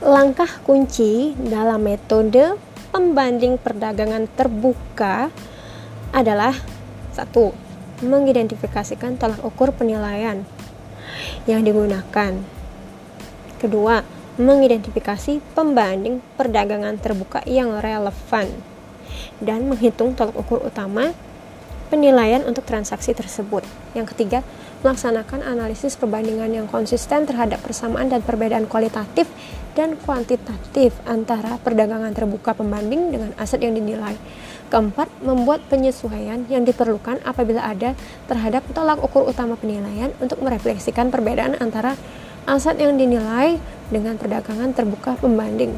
Langkah 0.00 0.48
kunci 0.64 1.36
dalam 1.36 1.84
metode 1.84 2.56
pembanding 2.90 3.60
perdagangan 3.60 4.26
terbuka 4.32 5.30
adalah 6.10 6.54
satu 7.14 7.52
mengidentifikasikan 8.00 9.20
tolak 9.20 9.44
ukur 9.44 9.70
penilaian 9.76 10.42
yang 11.44 11.60
digunakan. 11.60 12.32
Kedua, 13.60 14.00
mengidentifikasi 14.40 15.44
pembanding 15.52 16.24
perdagangan 16.40 16.96
terbuka 16.96 17.44
yang 17.44 17.76
relevan 17.76 18.48
dan 19.42 19.68
menghitung 19.68 20.16
tolak 20.16 20.32
ukur 20.32 20.64
utama 20.64 21.12
penilaian 21.92 22.46
untuk 22.46 22.64
transaksi 22.64 23.12
tersebut. 23.12 23.66
Yang 23.92 24.14
ketiga, 24.16 24.40
melaksanakan 24.80 25.44
analisis 25.44 25.98
perbandingan 25.98 26.56
yang 26.56 26.66
konsisten 26.70 27.28
terhadap 27.28 27.60
persamaan 27.60 28.08
dan 28.08 28.24
perbedaan 28.24 28.64
kualitatif 28.64 29.28
dan 29.76 29.98
kuantitatif 30.00 30.96
antara 31.04 31.60
perdagangan 31.60 32.14
terbuka 32.16 32.56
pembanding 32.56 33.12
dengan 33.12 33.30
aset 33.36 33.60
yang 33.60 33.76
dinilai. 33.76 34.16
Keempat, 34.70 35.10
membuat 35.26 35.66
penyesuaian 35.66 36.46
yang 36.46 36.62
diperlukan 36.62 37.18
apabila 37.26 37.58
ada 37.58 37.98
terhadap 38.30 38.62
tolak 38.70 39.02
ukur 39.02 39.26
utama 39.26 39.58
penilaian 39.58 40.14
untuk 40.22 40.38
merefleksikan 40.38 41.10
perbedaan 41.10 41.58
antara 41.58 41.98
aset 42.46 42.78
yang 42.78 42.94
dinilai 42.94 43.58
dengan 43.90 44.14
perdagangan 44.14 44.70
terbuka 44.70 45.18
pembanding. 45.18 45.74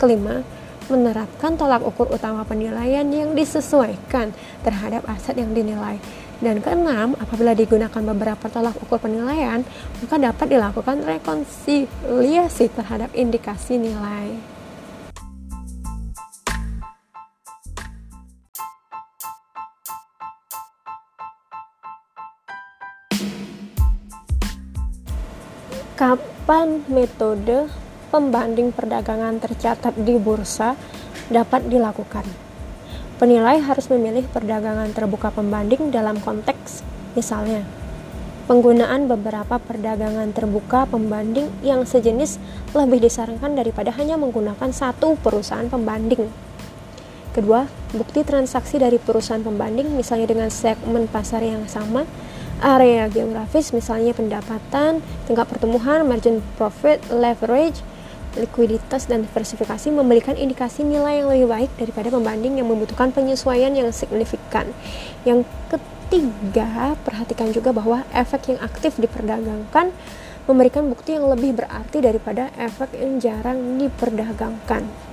Kelima, 0.00 0.40
menerapkan 0.88 1.60
tolak 1.60 1.84
ukur 1.84 2.08
utama 2.08 2.40
penilaian 2.48 3.04
yang 3.12 3.36
disesuaikan 3.36 4.32
terhadap 4.64 5.04
aset 5.04 5.36
yang 5.36 5.52
dinilai. 5.52 6.00
Dan 6.40 6.64
keenam, 6.64 7.20
apabila 7.20 7.52
digunakan 7.52 8.00
beberapa 8.00 8.48
tolak 8.48 8.72
ukur 8.80 9.04
penilaian, 9.04 9.60
maka 10.00 10.16
dapat 10.16 10.48
dilakukan 10.48 11.04
rekonsiliasi 11.04 12.72
terhadap 12.72 13.12
indikasi 13.12 13.76
nilai. 13.76 14.59
Kapan 26.00 26.80
metode 26.88 27.68
pembanding 28.08 28.72
perdagangan 28.72 29.36
tercatat 29.36 29.92
di 30.00 30.16
bursa 30.16 30.72
dapat 31.28 31.68
dilakukan? 31.68 32.24
Penilai 33.20 33.60
harus 33.60 33.92
memilih 33.92 34.24
perdagangan 34.32 34.96
terbuka 34.96 35.28
pembanding 35.28 35.92
dalam 35.92 36.16
konteks 36.24 36.80
misalnya 37.12 37.68
penggunaan 38.48 39.12
beberapa 39.12 39.60
perdagangan 39.60 40.32
terbuka 40.32 40.88
pembanding 40.88 41.52
yang 41.60 41.84
sejenis 41.84 42.40
lebih 42.72 43.04
disarankan 43.04 43.52
daripada 43.52 43.92
hanya 43.92 44.16
menggunakan 44.16 44.72
satu 44.72 45.20
perusahaan 45.20 45.68
pembanding. 45.68 46.32
Kedua, 47.36 47.68
bukti 47.92 48.24
transaksi 48.24 48.80
dari 48.80 48.96
perusahaan 48.96 49.44
pembanding 49.44 49.92
misalnya 49.92 50.32
dengan 50.32 50.48
segmen 50.48 51.12
pasar 51.12 51.44
yang 51.44 51.68
sama 51.68 52.08
area 52.60 53.08
geografis 53.08 53.72
misalnya 53.72 54.12
pendapatan, 54.12 55.04
tingkat 55.26 55.48
pertumbuhan, 55.48 56.04
margin 56.04 56.44
profit, 56.54 57.00
leverage, 57.12 57.80
likuiditas 58.38 59.10
dan 59.10 59.26
diversifikasi 59.26 59.90
memberikan 59.90 60.38
indikasi 60.38 60.86
nilai 60.86 61.24
yang 61.24 61.28
lebih 61.32 61.48
baik 61.50 61.70
daripada 61.74 62.08
pembanding 62.14 62.62
yang 62.62 62.68
membutuhkan 62.70 63.10
penyesuaian 63.10 63.74
yang 63.74 63.90
signifikan. 63.90 64.70
Yang 65.26 65.48
ketiga, 65.66 66.94
perhatikan 67.02 67.50
juga 67.50 67.74
bahwa 67.74 68.06
efek 68.14 68.54
yang 68.54 68.60
aktif 68.62 69.00
diperdagangkan 69.02 69.90
memberikan 70.46 70.86
bukti 70.90 71.18
yang 71.18 71.26
lebih 71.30 71.58
berarti 71.58 72.02
daripada 72.02 72.50
efek 72.58 72.94
yang 72.94 73.18
jarang 73.18 73.78
diperdagangkan. 73.78 75.09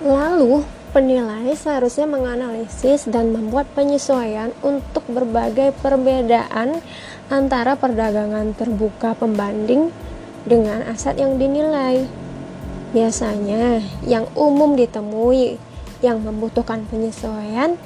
Lalu, 0.00 0.64
penilai 0.96 1.52
seharusnya 1.52 2.08
menganalisis 2.08 3.04
dan 3.04 3.36
membuat 3.36 3.68
penyesuaian 3.76 4.48
untuk 4.64 5.04
berbagai 5.12 5.76
perbedaan 5.84 6.80
antara 7.28 7.76
perdagangan 7.76 8.56
terbuka 8.56 9.12
pembanding 9.12 9.92
dengan 10.48 10.88
aset 10.88 11.20
yang 11.20 11.36
dinilai. 11.36 12.08
Biasanya, 12.96 13.84
yang 14.08 14.24
umum 14.32 14.72
ditemui 14.72 15.60
yang 16.00 16.24
membutuhkan 16.24 16.88
penyesuaian 16.88 17.76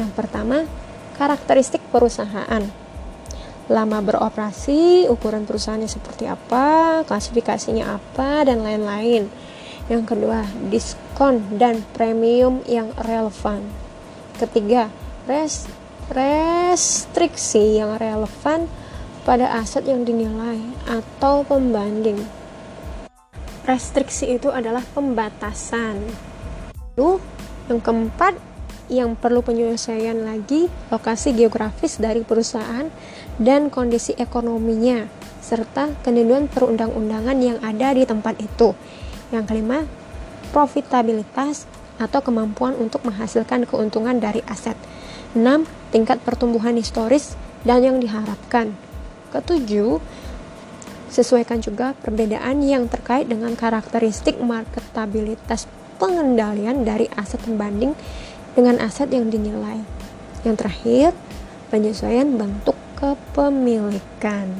yang 0.00 0.10
pertama, 0.16 0.64
karakteristik 1.20 1.84
perusahaan. 1.92 2.64
Lama 3.68 3.98
beroperasi, 4.00 5.04
ukuran 5.12 5.44
perusahaannya 5.44 5.84
seperti 5.84 6.24
apa, 6.24 7.04
klasifikasinya 7.04 8.00
apa, 8.00 8.48
dan 8.48 8.64
lain-lain 8.64 9.28
yang 9.90 10.08
kedua, 10.08 10.48
diskon 11.12 11.44
dan 11.60 11.84
premium 11.92 12.64
yang 12.64 12.88
relevan. 13.04 13.60
Ketiga, 14.40 14.88
res 15.28 15.68
restriksi 16.08 17.76
yang 17.76 18.00
relevan 18.00 18.64
pada 19.28 19.60
aset 19.60 19.84
yang 19.84 20.08
dinilai 20.08 20.56
atau 20.88 21.44
pembanding. 21.44 22.16
Restriksi 23.68 24.40
itu 24.40 24.48
adalah 24.48 24.80
pembatasan. 24.96 26.00
Lalu, 26.96 27.20
yang 27.68 27.80
keempat, 27.84 28.34
yang 28.88 29.12
perlu 29.12 29.44
penyelesaian 29.44 30.16
lagi 30.16 30.72
lokasi 30.88 31.36
geografis 31.36 32.00
dari 32.00 32.24
perusahaan 32.24 32.88
dan 33.36 33.68
kondisi 33.68 34.16
ekonominya 34.16 35.06
serta 35.44 35.92
ketentuan 36.00 36.48
perundang-undangan 36.48 37.36
yang 37.36 37.60
ada 37.60 37.92
di 37.92 38.08
tempat 38.08 38.40
itu. 38.40 38.72
Yang 39.28 39.44
kelima, 39.52 39.84
profitabilitas 40.52 41.66
atau 41.96 42.20
kemampuan 42.20 42.76
untuk 42.76 43.02
menghasilkan 43.08 43.64
keuntungan 43.64 44.20
dari 44.20 44.44
aset. 44.46 44.76
6. 45.32 45.64
Tingkat 45.90 46.20
pertumbuhan 46.20 46.76
historis 46.76 47.34
dan 47.64 47.80
yang 47.82 47.98
diharapkan. 47.98 48.76
Ketujuh, 49.32 49.96
sesuaikan 51.08 51.64
juga 51.64 51.96
perbedaan 52.04 52.60
yang 52.60 52.88
terkait 52.88 53.28
dengan 53.28 53.56
karakteristik 53.56 54.36
marketabilitas 54.40 55.68
pengendalian 55.96 56.84
dari 56.84 57.08
aset 57.16 57.40
pembanding 57.44 57.96
dengan 58.52 58.76
aset 58.80 59.08
yang 59.08 59.32
dinilai. 59.32 59.80
Yang 60.44 60.56
terakhir, 60.64 61.08
penyesuaian 61.72 62.28
bentuk 62.36 62.76
kepemilikan. 62.98 64.52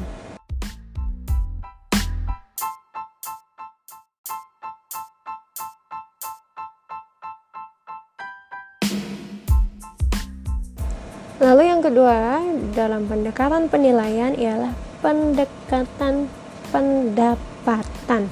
Lalu 11.43 11.75
yang 11.75 11.83
kedua 11.83 12.39
dalam 12.71 13.11
pendekatan 13.11 13.67
penilaian 13.67 14.31
ialah 14.39 14.79
pendekatan 15.03 16.31
pendapatan. 16.71 18.31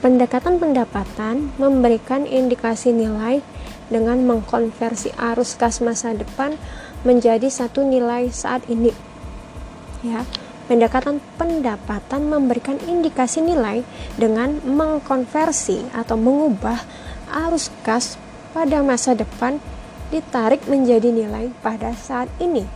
Pendekatan 0.00 0.56
pendapatan 0.56 1.52
memberikan 1.60 2.24
indikasi 2.24 2.96
nilai 2.96 3.44
dengan 3.92 4.24
mengkonversi 4.24 5.12
arus 5.20 5.52
kas 5.60 5.84
masa 5.84 6.16
depan 6.16 6.56
menjadi 7.04 7.52
satu 7.52 7.84
nilai 7.84 8.32
saat 8.32 8.64
ini. 8.72 8.88
Ya, 10.00 10.24
pendekatan 10.72 11.20
pendapatan 11.36 12.24
memberikan 12.24 12.80
indikasi 12.88 13.44
nilai 13.44 13.84
dengan 14.16 14.64
mengkonversi 14.64 15.92
atau 15.92 16.16
mengubah 16.16 16.80
arus 17.46 17.68
kas 17.84 18.16
pada 18.56 18.80
masa 18.80 19.12
depan 19.12 19.60
ditarik 20.12 20.68
menjadi 20.68 21.08
nilai 21.08 21.48
pada 21.64 21.96
saat 21.96 22.28
ini. 22.36 22.68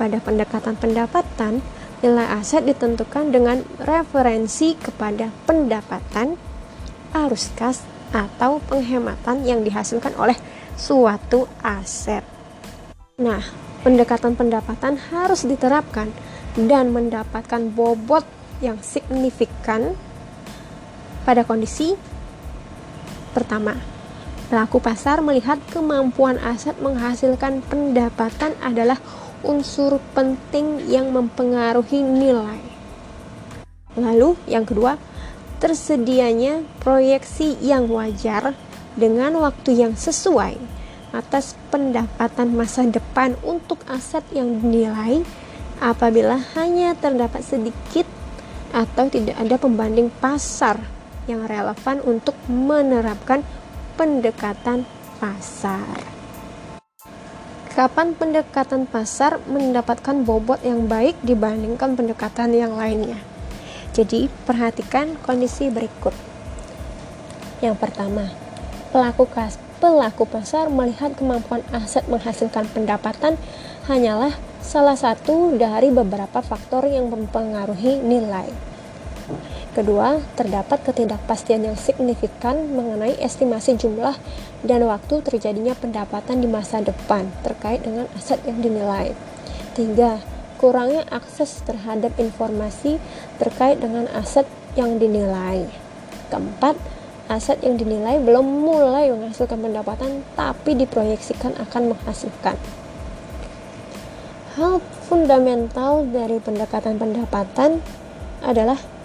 Pada 0.00 0.16
pendekatan 0.24 0.74
pendapatan, 0.80 1.60
Nilai 1.98 2.30
aset 2.30 2.62
ditentukan 2.62 3.34
dengan 3.34 3.66
referensi 3.82 4.78
kepada 4.78 5.34
pendapatan, 5.50 6.38
arus 7.10 7.50
kas, 7.58 7.82
atau 8.14 8.62
penghematan 8.70 9.42
yang 9.42 9.66
dihasilkan 9.66 10.14
oleh 10.14 10.38
suatu 10.78 11.50
aset. 11.58 12.22
Nah, 13.18 13.42
pendekatan 13.82 14.38
pendapatan 14.38 14.94
harus 15.10 15.42
diterapkan 15.42 16.14
dan 16.54 16.94
mendapatkan 16.94 17.66
bobot 17.74 18.22
yang 18.62 18.78
signifikan 18.78 19.98
pada 21.26 21.42
kondisi 21.42 21.98
pertama. 23.34 23.97
Pelaku 24.48 24.80
pasar 24.80 25.20
melihat 25.20 25.60
kemampuan 25.68 26.40
aset 26.40 26.72
menghasilkan 26.80 27.60
pendapatan 27.68 28.56
adalah 28.64 28.96
unsur 29.44 30.00
penting 30.16 30.88
yang 30.88 31.12
mempengaruhi 31.12 32.00
nilai. 32.00 32.56
Lalu, 34.00 34.40
yang 34.48 34.64
kedua, 34.64 34.96
tersedianya 35.60 36.64
proyeksi 36.80 37.60
yang 37.60 37.92
wajar 37.92 38.56
dengan 38.96 39.36
waktu 39.36 39.84
yang 39.84 39.92
sesuai 39.92 40.56
atas 41.12 41.52
pendapatan 41.68 42.56
masa 42.56 42.88
depan 42.88 43.36
untuk 43.44 43.84
aset 43.84 44.24
yang 44.32 44.64
dinilai 44.64 45.28
apabila 45.76 46.40
hanya 46.56 46.96
terdapat 46.96 47.44
sedikit 47.44 48.08
atau 48.72 49.12
tidak 49.12 49.36
ada 49.36 49.60
pembanding 49.60 50.08
pasar 50.24 50.80
yang 51.28 51.44
relevan 51.44 52.00
untuk 52.08 52.32
menerapkan 52.48 53.44
pendekatan 53.98 54.86
pasar. 55.18 55.98
Kapan 57.74 58.14
pendekatan 58.14 58.86
pasar 58.86 59.42
mendapatkan 59.50 60.22
bobot 60.22 60.62
yang 60.62 60.86
baik 60.86 61.18
dibandingkan 61.26 61.98
pendekatan 61.98 62.54
yang 62.54 62.78
lainnya? 62.78 63.18
Jadi, 63.90 64.30
perhatikan 64.46 65.18
kondisi 65.26 65.66
berikut. 65.66 66.14
Yang 67.58 67.74
pertama, 67.82 68.30
pelaku 68.94 69.26
kas 69.26 69.58
pelaku 69.82 70.30
pasar 70.30 70.70
melihat 70.70 71.18
kemampuan 71.18 71.66
aset 71.74 72.06
menghasilkan 72.06 72.70
pendapatan 72.70 73.34
hanyalah 73.90 74.34
salah 74.62 74.94
satu 74.94 75.58
dari 75.58 75.90
beberapa 75.90 76.38
faktor 76.38 76.86
yang 76.86 77.10
mempengaruhi 77.10 77.98
nilai. 77.98 78.50
Kedua, 79.78 80.18
terdapat 80.34 80.82
ketidakpastian 80.90 81.62
yang 81.62 81.78
signifikan 81.78 82.66
mengenai 82.74 83.14
estimasi 83.22 83.78
jumlah 83.78 84.18
dan 84.66 84.82
waktu 84.82 85.22
terjadinya 85.22 85.70
pendapatan 85.78 86.42
di 86.42 86.50
masa 86.50 86.82
depan 86.82 87.30
terkait 87.46 87.86
dengan 87.86 88.10
aset 88.18 88.42
yang 88.42 88.58
dinilai. 88.58 89.14
Tiga, 89.78 90.18
kurangnya 90.58 91.06
akses 91.14 91.62
terhadap 91.62 92.10
informasi 92.18 92.98
terkait 93.38 93.78
dengan 93.78 94.10
aset 94.18 94.50
yang 94.74 94.98
dinilai. 94.98 95.70
Keempat, 96.26 96.74
aset 97.30 97.62
yang 97.62 97.78
dinilai 97.78 98.18
belum 98.18 98.42
mulai 98.42 99.14
menghasilkan 99.14 99.62
pendapatan 99.62 100.26
tapi 100.34 100.74
diproyeksikan 100.74 101.54
akan 101.54 101.94
menghasilkan. 101.94 102.58
Hal 104.58 104.82
fundamental 105.06 106.02
dari 106.10 106.42
pendekatan 106.42 106.98
pendapatan 106.98 107.78
adalah 108.42 108.97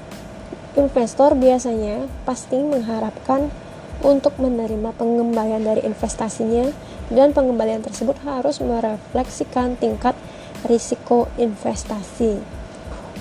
Investor 0.74 1.38
biasanya 1.38 2.10
pasti 2.26 2.58
mengharapkan 2.58 3.54
untuk 4.02 4.36
menerima 4.42 4.90
pengembalian 4.98 5.62
dari 5.62 5.86
investasinya 5.86 6.74
dan 7.14 7.30
pengembalian 7.30 7.86
tersebut 7.86 8.18
harus 8.26 8.58
merefleksikan 8.58 9.78
tingkat 9.78 10.18
risiko 10.66 11.30
investasi. 11.38 12.42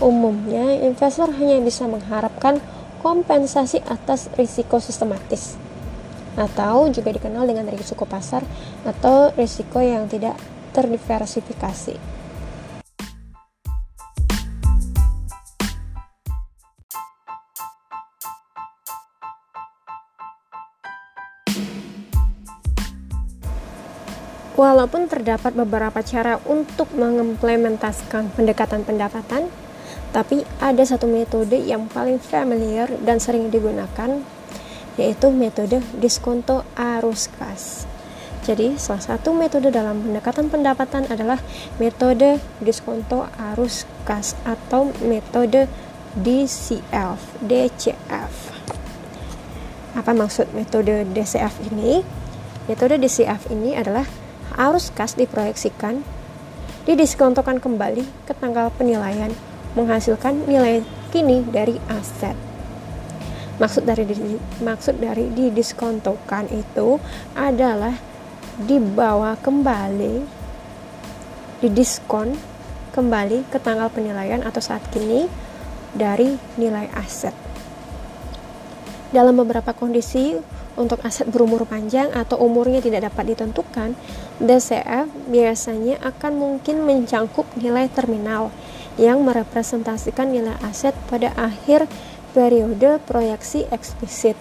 Umumnya, 0.00 0.80
investor 0.80 1.30
hanya 1.36 1.60
bisa 1.60 1.84
mengharapkan 1.84 2.58
kompensasi 3.04 3.84
atas 3.84 4.32
risiko 4.34 4.80
sistematis 4.80 5.60
atau 6.32 6.88
juga 6.88 7.12
dikenal 7.12 7.44
dengan 7.44 7.68
risiko 7.68 8.08
pasar 8.08 8.40
atau 8.88 9.28
risiko 9.36 9.84
yang 9.84 10.08
tidak 10.08 10.40
terdiversifikasi. 10.72 12.21
Walaupun 24.62 25.10
terdapat 25.10 25.58
beberapa 25.58 26.06
cara 26.06 26.38
untuk 26.46 26.86
mengimplementasikan 26.94 28.30
pendekatan 28.30 28.86
pendapatan, 28.86 29.50
tapi 30.14 30.46
ada 30.62 30.86
satu 30.86 31.10
metode 31.10 31.58
yang 31.58 31.90
paling 31.90 32.22
familiar 32.22 32.86
dan 33.02 33.18
sering 33.18 33.50
digunakan, 33.50 34.22
yaitu 34.94 35.34
metode 35.34 35.82
diskonto 35.98 36.62
arus 36.78 37.26
kas. 37.42 37.90
Jadi, 38.46 38.78
salah 38.78 39.02
satu 39.02 39.34
metode 39.34 39.74
dalam 39.74 39.98
pendekatan 39.98 40.46
pendapatan 40.46 41.10
adalah 41.10 41.42
metode 41.82 42.38
diskonto 42.62 43.26
arus 43.50 43.82
kas 44.06 44.38
atau 44.46 44.94
metode 45.02 45.66
DCF, 46.14 47.18
DCF. 47.42 48.34
Apa 49.98 50.14
maksud 50.14 50.54
metode 50.54 51.02
DCF 51.10 51.66
ini? 51.74 52.06
Metode 52.70 52.94
DCF 53.02 53.50
ini 53.50 53.74
adalah 53.74 54.06
arus 54.56 54.92
kas 54.92 55.16
diproyeksikan 55.16 56.04
didiskontokan 56.84 57.62
kembali 57.62 58.02
ke 58.26 58.32
tanggal 58.34 58.68
penilaian 58.74 59.30
menghasilkan 59.78 60.44
nilai 60.44 60.82
kini 61.14 61.46
dari 61.46 61.78
aset. 61.88 62.34
Maksud 63.60 63.86
dari 63.86 64.04
maksud 64.64 64.98
dari 64.98 65.30
didiskontokan 65.30 66.50
itu 66.50 66.98
adalah 67.36 67.94
dibawa 68.58 69.38
kembali 69.38 70.42
didiskon 71.62 72.34
kembali 72.92 73.46
ke 73.48 73.56
tanggal 73.62 73.88
penilaian 73.88 74.42
atau 74.42 74.58
saat 74.58 74.82
kini 74.90 75.30
dari 75.94 76.34
nilai 76.58 76.90
aset. 76.98 77.32
Dalam 79.14 79.38
beberapa 79.38 79.70
kondisi 79.76 80.36
untuk 80.76 81.04
aset 81.04 81.28
berumur 81.28 81.68
panjang 81.68 82.08
atau 82.12 82.40
umurnya 82.40 82.80
tidak 82.80 83.12
dapat 83.12 83.36
ditentukan, 83.36 83.92
DCF 84.40 85.08
biasanya 85.28 86.00
akan 86.00 86.32
mungkin 86.38 86.84
mencangkup 86.88 87.44
nilai 87.60 87.92
terminal 87.92 88.48
yang 88.96 89.24
merepresentasikan 89.24 90.32
nilai 90.32 90.56
aset 90.64 90.92
pada 91.08 91.32
akhir 91.36 91.88
periode 92.32 93.00
proyeksi 93.04 93.68
eksplisit. 93.68 94.36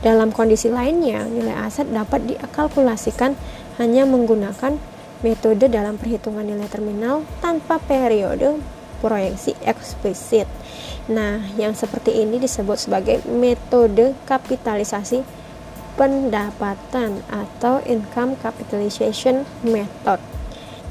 Dalam 0.00 0.32
kondisi 0.32 0.72
lainnya, 0.72 1.28
nilai 1.28 1.52
aset 1.52 1.88
dapat 1.92 2.24
dikalkulasikan 2.24 3.36
hanya 3.76 4.08
menggunakan 4.08 4.80
metode 5.20 5.68
dalam 5.68 6.00
perhitungan 6.00 6.44
nilai 6.44 6.68
terminal 6.72 7.28
tanpa 7.44 7.76
periode 7.76 8.56
proyeksi 9.00 9.56
eksplisit. 9.64 10.46
Nah, 11.10 11.42
yang 11.56 11.74
seperti 11.74 12.20
ini 12.22 12.38
disebut 12.38 12.76
sebagai 12.76 13.24
metode 13.26 14.14
kapitalisasi 14.28 15.24
pendapatan 15.98 17.24
atau 17.28 17.82
income 17.88 18.38
capitalization 18.38 19.48
method. 19.66 20.22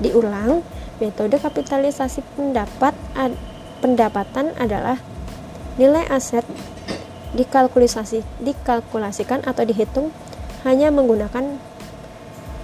Diulang, 0.03 0.65
metode 0.99 1.39
kapitalisasi 1.39 2.25
pendapat 2.35 2.93
ad, 3.15 3.33
pendapatan 3.79 4.51
adalah 4.59 4.99
nilai 5.79 6.03
aset 6.11 6.43
dikalkulisasi 7.31 8.25
dikalkulasikan 8.41 9.45
atau 9.45 9.63
dihitung 9.63 10.09
hanya 10.67 10.89
menggunakan 10.89 11.61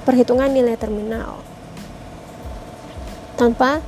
perhitungan 0.04 0.52
nilai 0.52 0.76
terminal 0.76 1.40
tanpa 3.36 3.84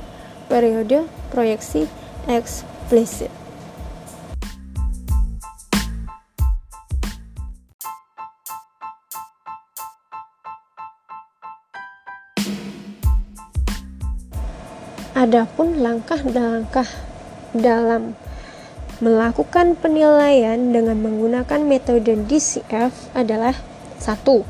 periode 0.48 1.04
proyeksi 1.30 1.84
eksplisit. 2.26 3.28
Adapun 15.18 15.82
langkah-langkah 15.82 16.86
dalam 17.50 18.14
melakukan 19.02 19.74
penilaian 19.74 20.58
dengan 20.70 20.94
menggunakan 21.02 21.58
metode 21.66 22.14
DCF 22.26 23.14
adalah 23.18 23.54
satu, 23.98 24.46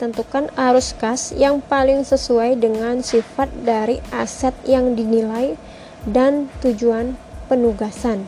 tentukan 0.00 0.48
arus 0.56 0.96
kas 0.96 1.36
yang 1.36 1.60
paling 1.60 2.00
sesuai 2.08 2.56
dengan 2.56 3.04
sifat 3.04 3.52
dari 3.68 4.00
aset 4.08 4.56
yang 4.64 4.96
dinilai 4.96 5.60
dan 6.08 6.48
tujuan 6.64 7.20
penugasan. 7.52 8.24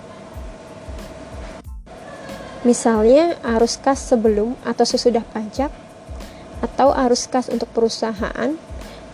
Misalnya 2.68 3.40
arus 3.56 3.80
kas 3.80 4.04
sebelum 4.04 4.52
atau 4.68 4.85
sesudah 4.85 5.24
pajak, 5.32 5.72
atau 6.61 6.92
arus 6.92 7.24
kas 7.24 7.48
untuk 7.48 7.72
perusahaan, 7.72 8.52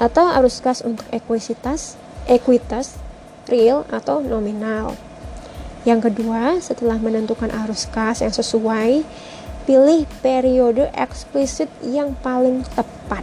atau 0.03 0.25
arus 0.35 0.59
kas 0.59 0.83
untuk 0.83 1.07
ekuitas, 1.15 1.95
ekuitas, 2.27 2.99
real 3.47 3.87
atau 3.89 4.19
nominal. 4.19 4.99
Yang 5.87 6.11
kedua, 6.11 6.59
setelah 6.59 6.99
menentukan 6.99 7.49
arus 7.65 7.87
kas 7.89 8.21
yang 8.21 8.35
sesuai, 8.35 9.07
pilih 9.69 10.09
periode 10.25 10.89
eksplisit 10.97 11.69
yang 11.85 12.17
paling 12.25 12.65
tepat 12.73 13.21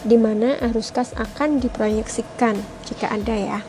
di 0.00 0.16
mana 0.16 0.56
arus 0.72 0.88
kas 0.88 1.12
akan 1.12 1.60
diproyeksikan 1.60 2.56
jika 2.88 3.12
ada 3.12 3.36
ya. 3.36 3.60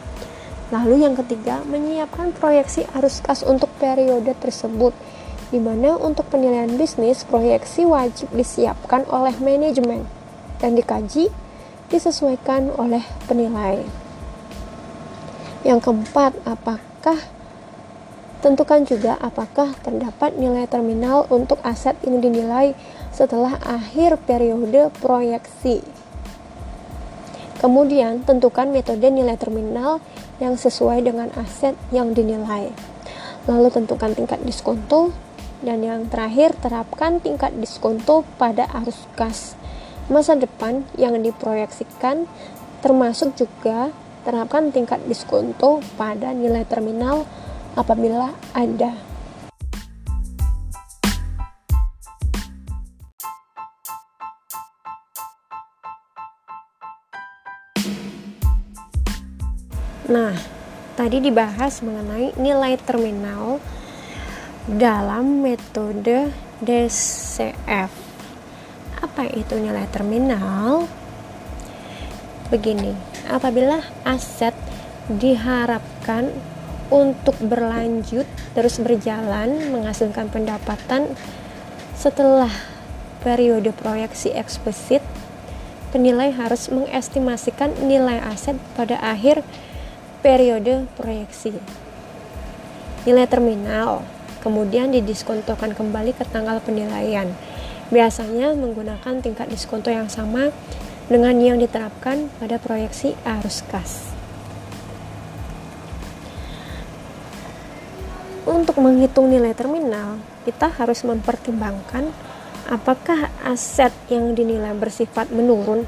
Lalu 0.71 1.03
yang 1.03 1.19
ketiga, 1.19 1.59
menyiapkan 1.67 2.31
proyeksi 2.31 2.87
arus 2.95 3.19
kas 3.19 3.43
untuk 3.43 3.67
periode 3.75 4.31
tersebut 4.39 4.95
di 5.51 5.59
mana 5.59 5.99
untuk 5.99 6.31
penilaian 6.31 6.71
bisnis 6.79 7.27
proyeksi 7.27 7.83
wajib 7.83 8.31
disiapkan 8.31 9.03
oleh 9.11 9.35
manajemen 9.43 10.07
dan 10.63 10.79
dikaji 10.79 11.27
disesuaikan 11.91 12.71
oleh 12.79 13.03
penilai. 13.27 13.83
Yang 15.67 15.91
keempat, 15.91 16.39
apakah 16.47 17.19
Tentukan 18.41 18.81
juga 18.89 19.21
apakah 19.21 19.77
terdapat 19.85 20.33
nilai 20.33 20.65
terminal 20.65 21.29
untuk 21.29 21.61
aset 21.61 21.93
yang 22.01 22.25
dinilai 22.25 22.73
setelah 23.13 23.61
akhir 23.61 24.17
periode 24.25 24.89
proyeksi. 24.97 25.85
Kemudian, 27.61 28.25
tentukan 28.25 28.73
metode 28.73 29.05
nilai 29.05 29.37
terminal 29.37 30.01
yang 30.41 30.57
sesuai 30.57 31.05
dengan 31.05 31.29
aset 31.37 31.77
yang 31.93 32.17
dinilai. 32.17 32.73
Lalu 33.45 33.69
tentukan 33.69 34.17
tingkat 34.17 34.41
diskonto 34.41 35.13
dan 35.61 35.85
yang 35.85 36.09
terakhir 36.09 36.57
terapkan 36.57 37.21
tingkat 37.21 37.53
diskonto 37.53 38.25
pada 38.41 38.65
arus 38.81 39.05
kas 39.13 39.53
masa 40.09 40.33
depan 40.33 40.83
yang 40.97 41.15
diproyeksikan 41.21 42.25
termasuk 42.81 43.37
juga 43.37 43.93
terapkan 44.25 44.73
tingkat 44.73 44.99
diskonto 45.05 45.79
pada 45.95 46.33
nilai 46.33 46.65
terminal 46.65 47.29
apabila 47.75 48.35
ada. 48.51 49.11
Nah, 60.11 60.35
tadi 60.99 61.23
dibahas 61.23 61.79
mengenai 61.79 62.35
nilai 62.35 62.75
terminal 62.83 63.63
dalam 64.67 65.39
metode 65.39 66.35
DCF. 66.59 67.91
Apa 68.99 69.23
itu 69.31 69.55
nilai 69.55 69.87
terminal? 69.87 70.83
Begini, 72.51 72.91
apabila 73.31 73.79
aset 74.03 74.51
diharapkan 75.07 76.50
untuk 76.91 77.39
berlanjut 77.39 78.27
terus 78.51 78.77
berjalan 78.83 79.71
menghasilkan 79.71 80.27
pendapatan 80.27 81.07
setelah 81.95 82.51
periode 83.23 83.71
proyeksi 83.71 84.35
eksplisit 84.35 84.99
penilai 85.95 86.35
harus 86.35 86.67
mengestimasikan 86.67 87.71
nilai 87.83 88.19
aset 88.19 88.59
pada 88.75 88.99
akhir 88.99 89.43
periode 90.19 90.85
proyeksi. 90.99 91.55
Nilai 93.07 93.25
terminal 93.25 94.03
kemudian 94.43 94.91
didiskontokan 94.91 95.73
kembali 95.73 96.11
ke 96.13 96.27
tanggal 96.27 96.59
penilaian. 96.61 97.31
Biasanya 97.91 98.55
menggunakan 98.55 99.19
tingkat 99.19 99.51
diskonto 99.51 99.91
yang 99.91 100.07
sama 100.07 100.49
dengan 101.11 101.35
yang 101.43 101.59
diterapkan 101.59 102.31
pada 102.39 102.55
proyeksi 102.55 103.19
arus 103.27 103.67
kas 103.67 104.10
untuk 108.45 108.81
menghitung 108.81 109.29
nilai 109.29 109.53
terminal, 109.53 110.17
kita 110.47 110.73
harus 110.73 111.05
mempertimbangkan 111.05 112.09
apakah 112.65 113.29
aset 113.45 113.93
yang 114.09 114.33
dinilai 114.33 114.73
bersifat 114.73 115.29
menurun 115.29 115.85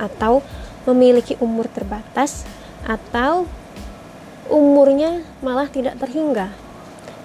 atau 0.00 0.44
memiliki 0.88 1.36
umur 1.40 1.68
terbatas 1.68 2.48
atau 2.84 3.44
umurnya 4.48 5.22
malah 5.44 5.68
tidak 5.68 5.96
terhingga. 6.00 6.52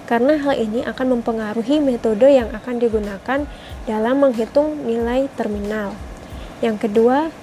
Karena 0.05 0.37
hal 0.37 0.53
ini 0.61 0.85
akan 0.85 1.17
mempengaruhi 1.17 1.81
metode 1.81 2.29
yang 2.29 2.53
akan 2.53 2.77
digunakan 2.77 3.39
dalam 3.89 4.15
menghitung 4.21 4.85
nilai 4.85 5.25
terminal. 5.33 5.97
Yang 6.61 6.85
kedua, 6.85 7.33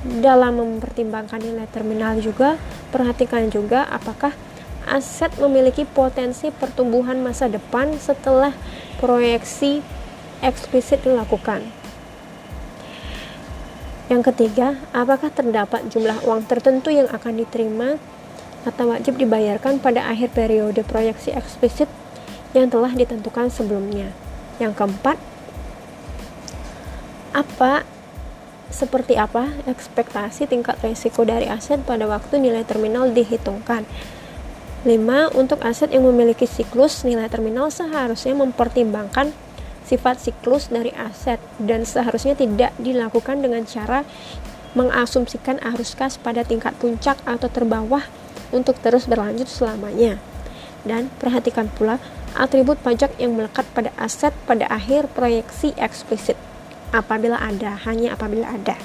dalam 0.00 0.62
mempertimbangkan 0.62 1.42
nilai 1.42 1.66
terminal 1.68 2.16
juga, 2.22 2.56
perhatikan 2.94 3.50
juga 3.50 3.90
apakah 3.90 4.32
aset 4.90 5.30
memiliki 5.38 5.86
potensi 5.86 6.50
pertumbuhan 6.50 7.22
masa 7.22 7.46
depan 7.46 7.94
setelah 7.96 8.50
proyeksi 8.98 9.80
eksplisit 10.42 11.06
dilakukan. 11.06 11.62
Yang 14.10 14.34
ketiga, 14.34 14.74
apakah 14.90 15.30
terdapat 15.30 15.86
jumlah 15.86 16.26
uang 16.26 16.50
tertentu 16.50 16.90
yang 16.90 17.06
akan 17.14 17.38
diterima 17.38 17.94
atau 18.66 18.90
wajib 18.90 19.16
dibayarkan 19.16 19.78
pada 19.78 20.10
akhir 20.10 20.34
periode 20.34 20.82
proyeksi 20.84 21.32
eksplisit 21.32 21.86
yang 22.52 22.66
telah 22.66 22.90
ditentukan 22.90 23.48
sebelumnya. 23.48 24.10
Yang 24.58 24.76
keempat, 24.76 25.16
apa 27.30 27.86
seperti 28.70 29.18
apa 29.18 29.50
ekspektasi 29.66 30.46
tingkat 30.46 30.78
risiko 30.82 31.22
dari 31.26 31.46
aset 31.46 31.82
pada 31.82 32.06
waktu 32.06 32.38
nilai 32.38 32.62
terminal 32.66 33.10
dihitungkan 33.10 33.86
5. 34.80 35.36
Untuk 35.36 35.60
aset 35.60 35.92
yang 35.92 36.08
memiliki 36.08 36.48
siklus, 36.48 37.04
nilai 37.04 37.28
terminal 37.28 37.68
seharusnya 37.68 38.32
mempertimbangkan 38.32 39.36
sifat 39.84 40.22
siklus 40.22 40.72
dari 40.72 40.88
aset 40.96 41.36
dan 41.60 41.84
seharusnya 41.84 42.32
tidak 42.32 42.72
dilakukan 42.80 43.44
dengan 43.44 43.66
cara 43.68 44.08
mengasumsikan 44.72 45.58
arus 45.74 45.98
kas 45.98 46.14
pada 46.16 46.46
tingkat 46.46 46.72
puncak 46.78 47.18
atau 47.26 47.50
terbawah 47.50 48.06
untuk 48.54 48.78
terus 48.80 49.04
berlanjut 49.04 49.50
selamanya. 49.50 50.16
Dan 50.86 51.12
perhatikan 51.20 51.68
pula 51.68 52.00
atribut 52.38 52.80
pajak 52.80 53.12
yang 53.20 53.36
melekat 53.36 53.68
pada 53.76 53.92
aset 54.00 54.32
pada 54.48 54.64
akhir 54.70 55.12
proyeksi 55.12 55.76
eksplisit 55.76 56.38
apabila 56.94 57.36
ada, 57.36 57.76
hanya 57.84 58.16
apabila 58.16 58.48
ada. 58.48 58.80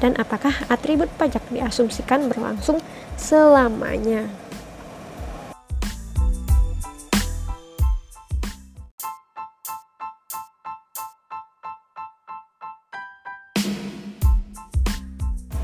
Dan 0.00 0.16
apakah 0.16 0.64
atribut 0.72 1.12
pajak 1.20 1.44
diasumsikan 1.52 2.32
berlangsung 2.32 2.80
selamanya. 3.20 4.39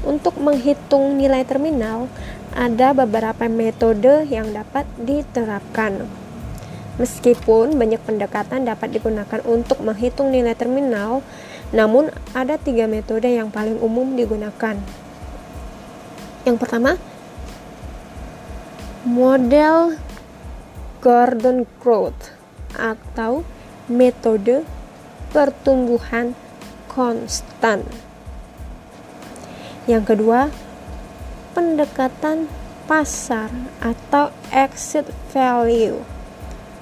Untuk 0.06 0.38
menghitung 0.38 1.18
nilai 1.18 1.42
terminal, 1.42 2.06
ada 2.54 2.94
beberapa 2.94 3.50
metode 3.50 4.22
yang 4.30 4.54
dapat 4.54 4.86
diterapkan. 5.02 6.06
Meskipun 6.96 7.74
banyak 7.74 7.98
pendekatan 8.06 8.64
dapat 8.64 8.96
digunakan 8.96 9.42
untuk 9.44 9.82
menghitung 9.82 10.30
nilai 10.30 10.54
terminal, 10.54 11.26
namun 11.74 12.08
ada 12.32 12.54
tiga 12.56 12.86
metode 12.86 13.26
yang 13.26 13.50
paling 13.50 13.76
umum 13.82 14.14
digunakan. 14.14 14.78
Yang 16.46 16.56
pertama, 16.62 16.94
model 19.02 19.98
Gordon 21.02 21.66
Growth 21.82 22.30
atau 22.78 23.42
metode 23.90 24.62
pertumbuhan 25.34 26.32
konstan. 26.88 28.05
Yang 29.86 30.04
kedua, 30.14 30.50
pendekatan 31.54 32.50
pasar 32.90 33.50
atau 33.78 34.34
exit 34.50 35.06
value. 35.30 36.02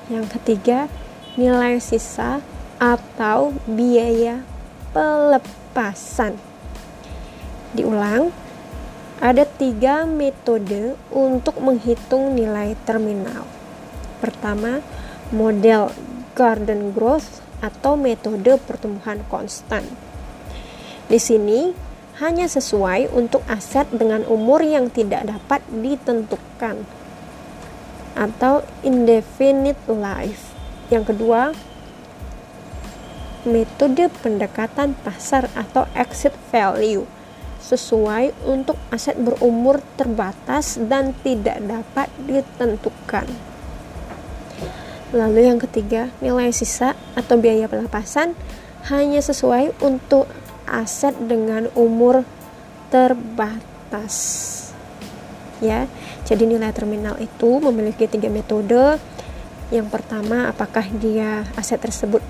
Yang 0.08 0.36
ketiga, 0.40 0.88
nilai 1.36 1.80
sisa 1.84 2.40
atau 2.80 3.52
biaya 3.68 4.40
pelepasan. 4.96 6.40
Diulang, 7.76 8.32
ada 9.20 9.44
tiga 9.44 10.08
metode 10.08 10.96
untuk 11.12 11.60
menghitung 11.60 12.32
nilai 12.32 12.72
terminal. 12.88 13.44
Pertama, 14.24 14.80
model 15.28 15.92
garden 16.32 16.96
growth 16.96 17.44
atau 17.60 18.00
metode 18.00 18.56
pertumbuhan 18.64 19.20
konstan. 19.28 19.84
Di 21.08 21.20
sini 21.20 21.83
hanya 22.22 22.46
sesuai 22.46 23.11
untuk 23.11 23.42
aset 23.50 23.90
dengan 23.90 24.22
umur 24.31 24.62
yang 24.62 24.87
tidak 24.87 25.27
dapat 25.27 25.61
ditentukan 25.70 26.87
atau 28.14 28.62
indefinite 28.87 29.81
life. 29.90 30.55
Yang 30.94 31.14
kedua, 31.14 31.50
metode 33.42 34.07
pendekatan 34.22 34.94
pasar 35.03 35.50
atau 35.59 35.90
exit 35.98 36.33
value 36.55 37.03
sesuai 37.64 38.37
untuk 38.44 38.77
aset 38.92 39.16
berumur 39.16 39.81
terbatas 39.96 40.77
dan 40.77 41.16
tidak 41.24 41.59
dapat 41.64 42.12
ditentukan. 42.29 43.27
Lalu 45.14 45.48
yang 45.48 45.59
ketiga, 45.62 46.12
nilai 46.20 46.53
sisa 46.53 46.92
atau 47.16 47.40
biaya 47.40 47.70
pelepasan 47.70 48.37
hanya 48.92 49.22
sesuai 49.24 49.81
untuk 49.81 50.29
aset 50.68 51.14
dengan 51.20 51.68
umur 51.77 52.24
terbatas. 52.88 54.14
Ya, 55.62 55.88
jadi 56.29 56.44
nilai 56.44 56.74
terminal 56.74 57.16
itu 57.22 57.62
memiliki 57.62 58.09
tiga 58.11 58.29
metode. 58.29 58.98
Yang 59.72 59.88
pertama, 59.88 60.53
apakah 60.53 60.85
dia 61.00 61.48
aset 61.57 61.81
tersebut 61.81 62.20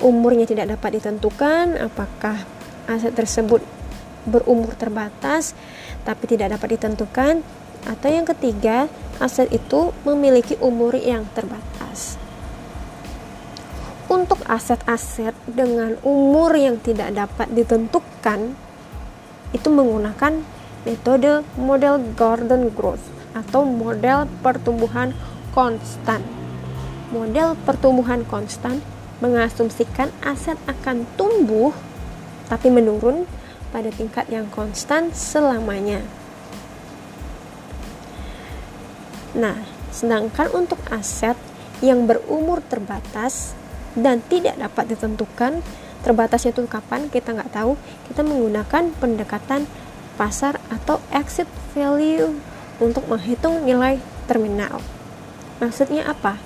umurnya 0.00 0.48
tidak 0.48 0.76
dapat 0.76 1.00
ditentukan, 1.00 1.76
apakah 1.76 2.40
aset 2.88 3.12
tersebut 3.12 3.60
berumur 4.24 4.72
terbatas 4.76 5.56
tapi 6.04 6.24
tidak 6.28 6.56
dapat 6.56 6.76
ditentukan, 6.80 7.44
atau 7.88 8.08
yang 8.12 8.28
ketiga, 8.28 8.88
aset 9.20 9.48
itu 9.52 9.92
memiliki 10.04 10.56
umur 10.60 10.96
yang 10.96 11.24
terbatas. 11.32 12.19
Untuk 14.10 14.42
aset-aset 14.50 15.38
dengan 15.46 15.94
umur 16.02 16.58
yang 16.58 16.82
tidak 16.82 17.14
dapat 17.14 17.46
ditentukan, 17.54 18.58
itu 19.54 19.68
menggunakan 19.70 20.42
metode 20.82 21.46
model 21.54 22.02
garden 22.18 22.74
growth 22.74 23.06
atau 23.38 23.62
model 23.62 24.26
pertumbuhan 24.42 25.14
konstan. 25.54 26.26
Model 27.14 27.54
pertumbuhan 27.62 28.26
konstan 28.26 28.82
mengasumsikan 29.22 30.10
aset 30.26 30.58
akan 30.66 31.06
tumbuh 31.14 31.70
tapi 32.50 32.66
menurun 32.66 33.30
pada 33.70 33.94
tingkat 33.94 34.26
yang 34.26 34.50
konstan 34.50 35.14
selamanya. 35.14 36.02
Nah, 39.38 39.62
sedangkan 39.94 40.50
untuk 40.50 40.82
aset 40.90 41.38
yang 41.78 42.10
berumur 42.10 42.58
terbatas 42.66 43.54
dan 43.98 44.22
tidak 44.30 44.58
dapat 44.58 44.94
ditentukan 44.94 45.64
terbatasnya 46.00 46.56
itu 46.56 46.64
kapan 46.66 47.10
kita 47.12 47.36
nggak 47.36 47.52
tahu. 47.52 47.76
Kita 48.08 48.24
menggunakan 48.24 48.94
pendekatan 48.96 49.68
pasar 50.16 50.60
atau 50.68 51.00
exit 51.14 51.48
value 51.72 52.36
untuk 52.80 53.04
menghitung 53.08 53.64
nilai 53.64 54.00
terminal. 54.28 54.80
Maksudnya 55.60 56.08
apa? 56.08 56.40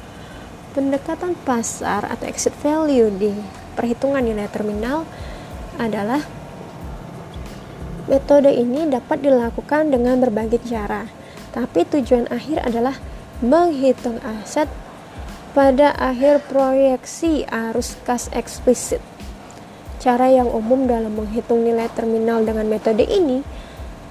Pendekatan 0.74 1.38
pasar 1.46 2.02
atau 2.10 2.26
exit 2.26 2.50
value 2.58 3.10
di 3.14 3.30
perhitungan 3.78 4.22
nilai 4.22 4.50
terminal 4.50 5.06
adalah 5.78 6.22
metode 8.10 8.50
ini 8.50 8.86
dapat 8.90 9.22
dilakukan 9.22 9.94
dengan 9.94 10.18
berbagai 10.18 10.62
cara. 10.66 11.06
Tapi 11.54 11.86
tujuan 11.86 12.26
akhir 12.34 12.66
adalah 12.66 12.98
menghitung 13.38 14.18
aset 14.22 14.66
pada 15.54 15.94
akhir 15.94 16.50
proyeksi 16.50 17.46
arus 17.46 17.94
kas 18.02 18.26
eksplisit. 18.34 18.98
Cara 20.02 20.26
yang 20.26 20.50
umum 20.50 20.90
dalam 20.90 21.14
menghitung 21.14 21.62
nilai 21.62 21.86
terminal 21.94 22.42
dengan 22.42 22.66
metode 22.66 23.06
ini, 23.06 23.40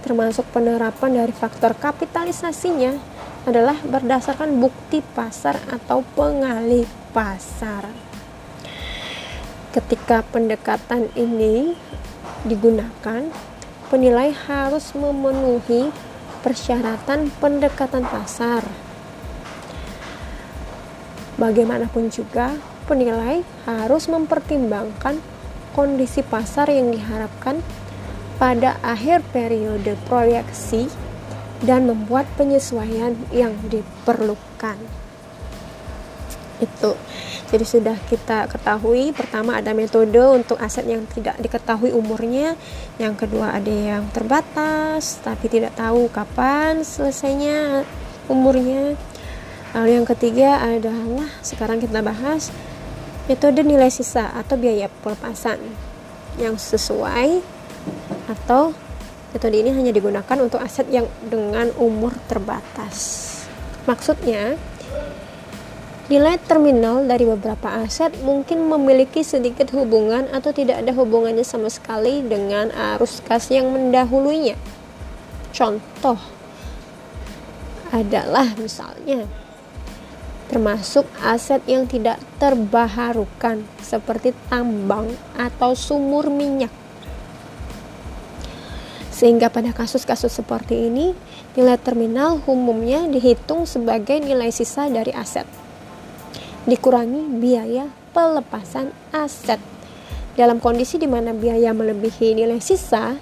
termasuk 0.07 0.47
penerapan 0.55 1.19
dari 1.19 1.35
faktor 1.35 1.75
kapitalisasinya, 1.75 2.95
adalah 3.43 3.75
berdasarkan 3.83 4.55
bukti 4.55 5.03
pasar 5.03 5.59
atau 5.67 5.99
pengalih 6.15 6.87
pasar. 7.11 7.91
Ketika 9.75 10.23
pendekatan 10.31 11.11
ini 11.11 11.75
digunakan, 12.47 13.27
penilai 13.91 14.31
harus 14.47 14.95
memenuhi 14.95 15.91
persyaratan 16.39 17.35
pendekatan 17.43 18.07
pasar 18.07 18.63
Bagaimanapun 21.37 22.13
juga, 22.13 22.53
penilai 22.85 23.41
harus 23.65 24.05
mempertimbangkan 24.11 25.17
kondisi 25.73 26.21
pasar 26.21 26.69
yang 26.69 26.93
diharapkan 26.93 27.57
pada 28.37 28.77
akhir 28.85 29.25
periode 29.33 29.97
proyeksi 30.05 30.91
dan 31.63 31.87
membuat 31.89 32.27
penyesuaian 32.35 33.15
yang 33.31 33.55
diperlukan. 33.71 34.77
Itu. 36.61 36.93
Jadi 37.53 37.65
sudah 37.69 37.97
kita 38.09 38.49
ketahui 38.49 39.13
pertama 39.13 39.61
ada 39.61 39.77
metode 39.77 40.17
untuk 40.17 40.57
aset 40.57 40.89
yang 40.89 41.05
tidak 41.05 41.37
diketahui 41.37 41.93
umurnya, 41.93 42.57
yang 42.97 43.13
kedua 43.13 43.53
ada 43.53 43.69
yang 43.69 44.09
terbatas 44.09 45.21
tapi 45.21 45.53
tidak 45.53 45.77
tahu 45.77 46.09
kapan 46.09 46.81
selesainya 46.81 47.85
umurnya 48.25 48.97
Lalu 49.73 49.89
yang 49.97 50.05
ketiga 50.05 50.61
adalah 50.61 51.25
sekarang 51.41 51.81
kita 51.81 52.05
bahas 52.05 52.53
metode 53.25 53.65
nilai 53.65 53.89
sisa 53.89 54.29
atau 54.29 54.53
biaya 54.53 54.85
pelepasan 55.01 55.57
yang 56.37 56.61
sesuai 56.61 57.41
atau 58.29 58.77
metode 59.33 59.57
ini 59.57 59.73
hanya 59.73 59.89
digunakan 59.89 60.37
untuk 60.37 60.61
aset 60.61 60.85
yang 60.93 61.09
dengan 61.25 61.73
umur 61.81 62.13
terbatas. 62.29 63.29
Maksudnya, 63.89 64.61
nilai 66.05 66.37
terminal 66.45 67.09
dari 67.09 67.25
beberapa 67.25 67.81
aset 67.81 68.13
mungkin 68.21 68.69
memiliki 68.69 69.25
sedikit 69.25 69.73
hubungan 69.73 70.29
atau 70.29 70.53
tidak 70.53 70.85
ada 70.85 70.93
hubungannya 70.93 71.41
sama 71.41 71.73
sekali 71.73 72.21
dengan 72.21 72.69
arus 72.93 73.25
kas 73.25 73.49
yang 73.49 73.73
mendahulunya. 73.73 74.53
Contoh 75.49 76.21
adalah 77.89 78.53
misalnya 78.57 79.25
termasuk 80.53 81.09
aset 81.25 81.65
yang 81.65 81.89
tidak 81.89 82.21
terbaharukan 82.37 83.65
seperti 83.81 84.37
tambang 84.53 85.09
atau 85.33 85.73
sumur 85.73 86.29
minyak. 86.29 86.69
Sehingga 89.09 89.49
pada 89.49 89.73
kasus-kasus 89.73 90.29
seperti 90.29 90.93
ini, 90.93 91.17
nilai 91.57 91.81
terminal 91.81 92.37
umumnya 92.45 93.09
dihitung 93.09 93.65
sebagai 93.65 94.21
nilai 94.21 94.53
sisa 94.53 94.85
dari 94.93 95.09
aset. 95.09 95.49
Dikurangi 96.69 97.33
biaya 97.41 97.89
pelepasan 98.13 98.93
aset. 99.09 99.57
Dalam 100.37 100.61
kondisi 100.61 101.01
di 101.01 101.09
mana 101.09 101.33
biaya 101.33 101.73
melebihi 101.73 102.37
nilai 102.37 102.61
sisa, 102.61 103.17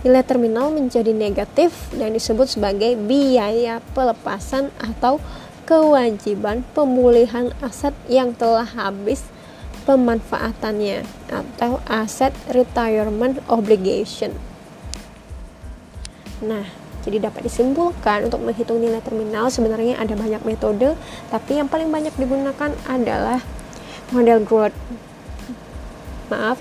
nilai 0.00 0.24
terminal 0.24 0.72
menjadi 0.72 1.12
negatif 1.12 1.76
dan 1.92 2.16
disebut 2.16 2.56
sebagai 2.56 2.96
biaya 2.96 3.84
pelepasan 3.92 4.72
atau 4.80 5.20
kewajiban 5.68 6.64
pemulihan 6.72 7.52
aset 7.60 7.92
yang 8.08 8.32
telah 8.32 8.64
habis 8.64 9.20
pemanfaatannya 9.84 11.04
atau 11.28 11.84
aset 11.84 12.32
retirement 12.48 13.36
obligation. 13.52 14.32
Nah, 16.40 16.64
jadi 17.04 17.28
dapat 17.28 17.52
disimpulkan 17.52 18.32
untuk 18.32 18.40
menghitung 18.40 18.80
nilai 18.80 19.04
terminal 19.04 19.52
sebenarnya 19.52 20.00
ada 20.00 20.16
banyak 20.16 20.40
metode, 20.48 20.96
tapi 21.28 21.60
yang 21.60 21.68
paling 21.68 21.92
banyak 21.92 22.16
digunakan 22.16 22.72
adalah 22.88 23.44
model 24.08 24.40
growth. 24.40 24.76
Maaf, 26.32 26.56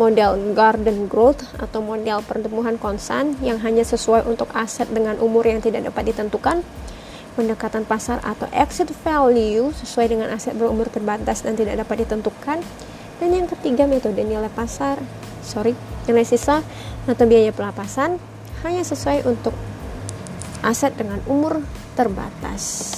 model 0.00 0.56
garden 0.56 1.12
growth 1.12 1.44
atau 1.60 1.84
model 1.84 2.24
pertumbuhan 2.24 2.80
konstan 2.80 3.36
yang 3.44 3.60
hanya 3.60 3.84
sesuai 3.84 4.24
untuk 4.24 4.48
aset 4.56 4.88
dengan 4.88 5.20
umur 5.20 5.44
yang 5.44 5.60
tidak 5.60 5.92
dapat 5.92 6.12
ditentukan 6.12 6.64
pendekatan 7.36 7.84
pasar 7.84 8.24
atau 8.24 8.48
exit 8.56 8.88
value 9.04 9.68
sesuai 9.76 10.16
dengan 10.16 10.32
aset 10.32 10.56
berumur 10.56 10.88
terbatas 10.88 11.44
dan 11.44 11.52
tidak 11.52 11.76
dapat 11.84 12.08
ditentukan. 12.08 12.64
Dan 13.20 13.28
yang 13.28 13.44
ketiga 13.44 13.84
metode 13.84 14.16
nilai 14.24 14.48
pasar, 14.48 14.96
sorry, 15.44 15.76
nilai 16.08 16.24
sisa 16.24 16.64
atau 17.04 17.24
biaya 17.28 17.52
pelapasan 17.52 18.16
hanya 18.64 18.80
sesuai 18.80 19.28
untuk 19.28 19.52
aset 20.64 20.96
dengan 20.96 21.20
umur 21.28 21.60
terbatas. 21.94 22.96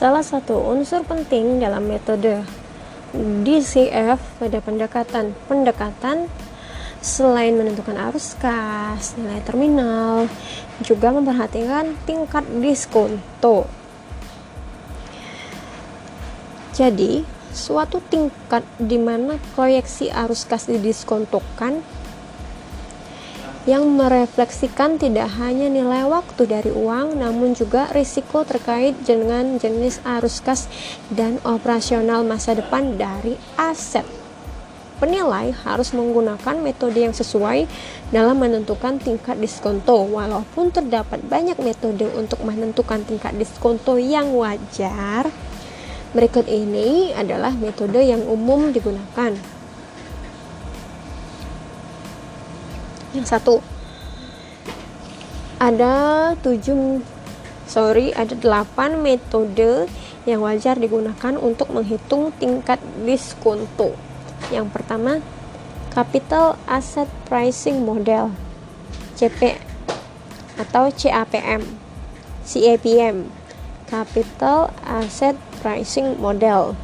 Salah 0.00 0.24
satu 0.24 0.56
unsur 0.64 1.04
penting 1.04 1.60
dalam 1.60 1.84
metode 1.84 2.40
DCF 3.16 4.18
pada 4.38 4.58
pendekatan 4.62 5.34
pendekatan 5.50 6.30
selain 7.00 7.56
menentukan 7.56 7.96
arus 8.12 8.36
kas, 8.36 9.16
nilai 9.16 9.40
terminal, 9.40 10.28
juga 10.84 11.10
memperhatikan 11.10 11.96
tingkat 12.04 12.44
diskonto. 12.60 13.64
Jadi, 16.76 17.24
suatu 17.50 17.98
tingkat 18.08 18.62
di 18.78 19.00
mana 19.00 19.40
proyeksi 19.56 20.12
arus 20.12 20.46
kas 20.46 20.68
didiskontokan 20.68 21.82
yang 23.68 23.84
merefleksikan 23.92 24.96
tidak 24.96 25.28
hanya 25.36 25.68
nilai 25.68 26.08
waktu 26.08 26.48
dari 26.48 26.72
uang, 26.72 27.20
namun 27.20 27.52
juga 27.52 27.92
risiko 27.92 28.40
terkait 28.40 28.96
dengan 29.04 29.60
jenis 29.60 30.00
arus 30.00 30.40
kas 30.40 30.64
dan 31.12 31.36
operasional 31.44 32.24
masa 32.24 32.56
depan 32.56 32.96
dari 32.96 33.36
aset. 33.60 34.08
Penilai 34.96 35.52
harus 35.64 35.96
menggunakan 35.96 36.60
metode 36.60 37.00
yang 37.00 37.16
sesuai 37.16 37.64
dalam 38.12 38.36
menentukan 38.36 39.00
tingkat 39.00 39.36
diskonto, 39.40 40.08
walaupun 40.08 40.72
terdapat 40.72 41.20
banyak 41.24 41.56
metode 41.60 42.04
untuk 42.16 42.40
menentukan 42.44 43.04
tingkat 43.04 43.32
diskonto 43.36 43.96
yang 43.96 44.32
wajar. 44.36 45.28
Berikut 46.12 46.48
ini 46.48 47.16
adalah 47.16 47.52
metode 47.56 48.02
yang 48.02 48.24
umum 48.28 48.72
digunakan. 48.72 49.59
Yang 53.14 53.26
satu. 53.26 53.58
Ada 55.60 56.34
tujuh 56.40 57.04
sorry 57.68 58.10
ada 58.16 58.32
delapan 58.34 58.98
metode 58.98 59.86
yang 60.24 60.42
wajar 60.42 60.76
digunakan 60.76 61.36
untuk 61.38 61.70
menghitung 61.70 62.32
tingkat 62.36 62.80
diskonto. 63.04 63.94
Yang 64.50 64.72
pertama 64.72 65.22
capital 65.92 66.56
asset 66.70 67.10
pricing 67.26 67.82
model 67.82 68.32
CP 69.18 69.58
atau 70.56 70.88
CAPM 70.92 71.62
CAPM 72.46 73.30
capital 73.90 74.70
asset 74.86 75.34
pricing 75.60 76.14
model. 76.22 76.78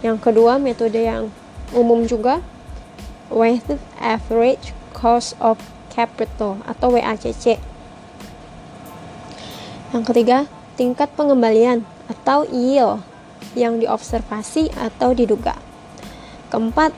Yang 0.00 0.30
kedua 0.30 0.62
metode 0.62 1.00
yang 1.02 1.28
umum 1.74 2.06
juga 2.06 2.38
weighted 3.34 3.82
average 3.98 4.70
cost 5.04 5.36
of 5.36 5.60
capital 5.92 6.64
atau 6.64 6.96
WACC. 6.96 7.60
Yang 9.92 10.04
ketiga, 10.08 10.48
tingkat 10.80 11.12
pengembalian 11.12 11.84
atau 12.08 12.48
yield 12.48 13.04
yang 13.52 13.76
diobservasi 13.76 14.72
atau 14.72 15.12
diduga. 15.12 15.60
Keempat, 16.48 16.96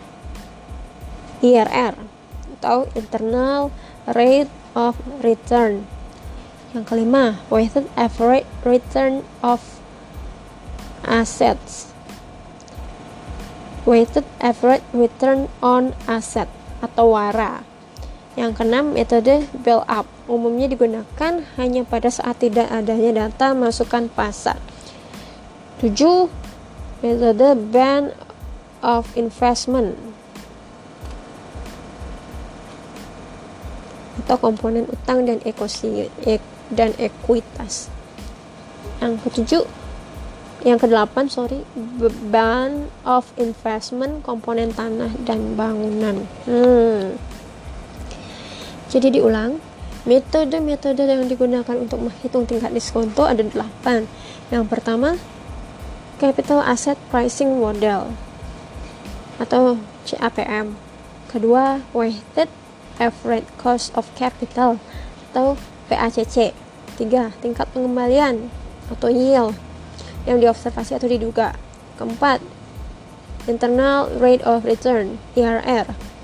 IRR 1.42 1.98
atau 2.56 2.86
internal 2.94 3.74
rate 4.14 4.54
of 4.78 4.94
return. 5.20 5.82
Yang 6.72 6.84
kelima, 6.86 7.42
weighted 7.50 7.90
average 7.98 8.46
return 8.62 9.26
of 9.42 9.82
assets. 11.02 11.90
Weighted 13.82 14.24
average 14.38 14.86
return 14.94 15.50
on 15.58 15.90
asset 16.06 16.46
atau 16.80 17.12
WARA. 17.12 17.75
Yang 18.36 18.60
keenam, 18.60 18.92
metode 18.92 19.48
build 19.64 19.88
up 19.88 20.04
umumnya 20.28 20.68
digunakan 20.68 21.32
hanya 21.56 21.82
pada 21.88 22.12
saat 22.12 22.36
tidak 22.36 22.68
adanya 22.68 23.26
data 23.26 23.56
masukan 23.56 24.12
pasar. 24.12 24.60
7. 25.80 26.28
Metode 27.00 27.56
band 27.72 28.12
of 28.84 29.08
investment 29.16 29.96
atau 34.26 34.42
komponen 34.42 34.90
utang 34.90 35.22
dan 35.22 35.38
ekosi 35.46 36.10
dan 36.68 36.90
ekuitas. 36.98 37.86
Yang 38.98 39.12
ketujuh, 39.22 39.64
yang 40.66 40.82
kedelapan 40.82 41.30
sorry, 41.30 41.62
band 42.32 42.90
of 43.06 43.30
investment 43.38 44.26
komponen 44.26 44.74
tanah 44.74 45.14
dan 45.22 45.54
bangunan. 45.54 46.26
Hmm. 46.42 47.14
Jadi 48.86 49.18
diulang, 49.18 49.58
metode-metode 50.06 51.02
yang 51.02 51.26
digunakan 51.26 51.74
untuk 51.74 52.06
menghitung 52.06 52.46
tingkat 52.46 52.70
diskonto 52.70 53.26
ada 53.26 53.42
delapan. 53.42 54.06
Yang 54.54 54.64
pertama, 54.70 55.18
Capital 56.22 56.62
Asset 56.62 56.96
Pricing 57.10 57.58
Model 57.58 58.14
atau 59.42 59.76
CAPM. 60.06 60.78
Kedua, 61.26 61.82
Weighted 61.90 62.48
Average 62.96 63.50
Cost 63.58 63.92
of 63.98 64.08
Capital 64.14 64.80
atau 65.28 65.58
PACC. 65.90 66.54
Tiga, 66.96 67.34
tingkat 67.44 67.68
pengembalian 67.74 68.48
atau 68.88 69.10
yield 69.12 69.52
yang 70.24 70.40
diobservasi 70.40 70.96
atau 70.96 71.10
diduga. 71.10 71.58
Keempat, 72.00 72.40
Internal 73.50 74.08
Rate 74.16 74.46
of 74.46 74.64
Return 74.64 75.20
(IRR). 75.36 76.15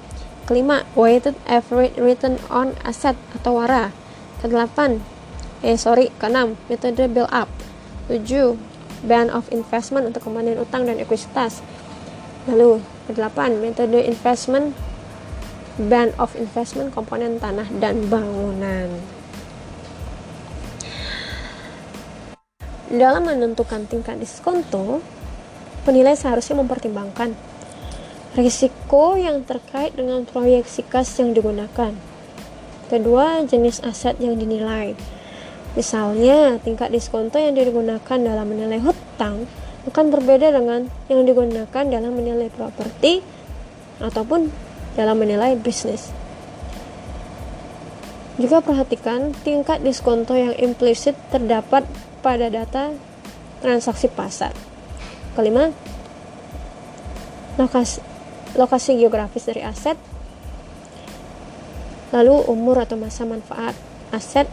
Kelima, 0.43 0.83
weighted 0.99 1.39
average 1.47 1.95
return 2.03 2.43
on 2.51 2.75
asset 2.83 3.15
atau 3.39 3.63
WARA. 3.63 3.95
Kedelapan, 4.43 4.99
eh 5.63 5.79
sorry, 5.79 6.11
keenam, 6.19 6.59
metode 6.67 7.07
build 7.07 7.31
up. 7.31 7.47
Tujuh, 8.11 8.59
band 9.07 9.31
of 9.31 9.47
investment 9.55 10.11
untuk 10.11 10.27
komponen 10.27 10.59
utang 10.59 10.83
dan 10.83 10.99
ekuitas. 10.99 11.63
Lalu, 12.51 12.83
kedelapan, 13.07 13.63
metode 13.63 14.03
investment 14.03 14.75
band 15.79 16.13
of 16.21 16.35
investment 16.37 16.93
komponen 16.93 17.41
tanah 17.41 17.71
dan 17.81 18.11
bangunan. 18.11 18.91
Dalam 22.93 23.25
menentukan 23.25 23.89
tingkat 23.89 24.21
diskonto, 24.21 25.01
penilai 25.89 26.13
seharusnya 26.13 26.61
mempertimbangkan 26.61 27.33
risiko 28.33 29.21
yang 29.21 29.45
terkait 29.45 29.93
dengan 29.93 30.25
proyeksi 30.25 30.85
kas 30.89 31.13
yang 31.21 31.37
digunakan. 31.37 31.93
Kedua, 32.89 33.45
jenis 33.45 33.81
aset 33.85 34.17
yang 34.21 34.37
dinilai. 34.37 34.97
Misalnya, 35.73 36.61
tingkat 36.61 36.93
diskonto 36.93 37.41
yang 37.41 37.57
digunakan 37.57 38.19
dalam 38.21 38.45
menilai 38.45 38.81
hutang 38.81 39.49
akan 39.89 40.07
berbeda 40.13 40.53
dengan 40.53 40.87
yang 41.09 41.25
digunakan 41.25 41.85
dalam 41.89 42.13
menilai 42.13 42.53
properti 42.53 43.25
ataupun 44.01 44.53
dalam 44.97 45.17
menilai 45.17 45.57
bisnis. 45.57 46.13
Juga 48.37 48.61
perhatikan 48.61 49.33
tingkat 49.45 49.81
diskonto 49.81 50.37
yang 50.37 50.53
implisit 50.61 51.17
terdapat 51.33 51.85
pada 52.21 52.49
data 52.49 52.93
transaksi 53.61 54.09
pasar. 54.13 54.53
Kelima, 55.33 55.73
lokasi, 57.57 58.12
lokasi 58.55 59.01
geografis 59.01 59.49
dari 59.49 59.65
aset, 59.65 59.97
lalu 62.13 62.45
umur 62.49 62.85
atau 62.85 63.01
masa 63.01 63.25
manfaat 63.25 63.73
aset, 64.13 64.45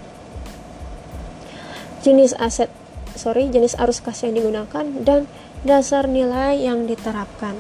jenis 2.00 2.32
aset, 2.40 2.72
sorry, 3.20 3.52
jenis 3.52 3.76
arus 3.76 4.00
kas 4.00 4.24
yang 4.24 4.40
digunakan, 4.40 4.86
dan 5.04 5.28
dasar 5.68 6.08
nilai 6.08 6.56
yang 6.56 6.88
diterapkan. 6.88 7.56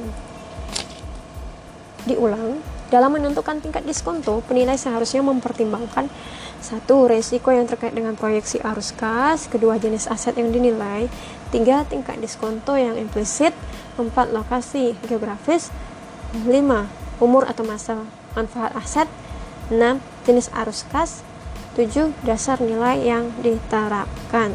Diulang, 2.08 2.64
dalam 2.90 3.20
menentukan 3.20 3.60
tingkat 3.60 3.84
diskonto, 3.84 4.40
penilai 4.48 4.80
seharusnya 4.80 5.20
mempertimbangkan 5.22 6.08
satu, 6.60 7.08
resiko 7.08 7.52
yang 7.56 7.68
terkait 7.68 7.96
dengan 7.96 8.16
proyeksi 8.16 8.60
arus 8.64 8.96
kas, 8.96 9.48
kedua, 9.52 9.80
jenis 9.80 10.08
aset 10.08 10.36
yang 10.40 10.52
dinilai, 10.52 11.12
tiga, 11.52 11.84
tingkat 11.88 12.20
diskonto 12.20 12.76
yang 12.76 12.96
implisit, 12.96 13.52
empat, 14.00 14.32
lokasi 14.32 14.96
geografis, 15.08 15.72
5. 16.34 16.46
Umur 17.20 17.44
atau 17.50 17.66
masa 17.66 18.06
manfaat 18.38 18.74
aset 18.78 19.10
6. 19.74 20.02
Jenis 20.30 20.48
arus 20.54 20.86
kas 20.90 21.26
7. 21.74 22.14
Dasar 22.26 22.62
nilai 22.62 23.02
yang 23.02 23.34
diterapkan 23.42 24.54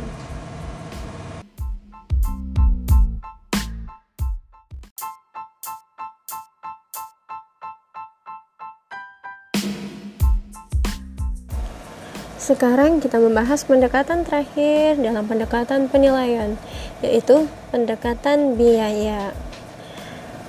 Sekarang 12.44 13.00
kita 13.00 13.16
membahas 13.16 13.64
pendekatan 13.64 14.20
terakhir 14.20 15.00
dalam 15.00 15.24
pendekatan 15.24 15.88
penilaian, 15.88 16.60
yaitu 17.00 17.48
pendekatan 17.72 18.60
biaya. 18.60 19.32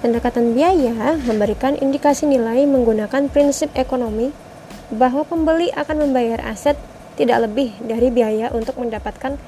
Pendekatan 0.04 0.52
biaya 0.52 1.16
memberikan 1.24 1.80
indikasi 1.80 2.28
nilai 2.28 2.68
menggunakan 2.68 3.32
prinsip 3.32 3.72
ekonomi 3.80 4.36
bahwa 4.92 5.24
pembeli 5.24 5.72
akan 5.72 6.10
membayar 6.10 6.44
aset 6.44 6.76
tidak 7.16 7.48
lebih 7.48 7.72
dari 7.80 8.12
biaya 8.12 8.52
untuk 8.52 8.76
mendapatkan 8.76 9.40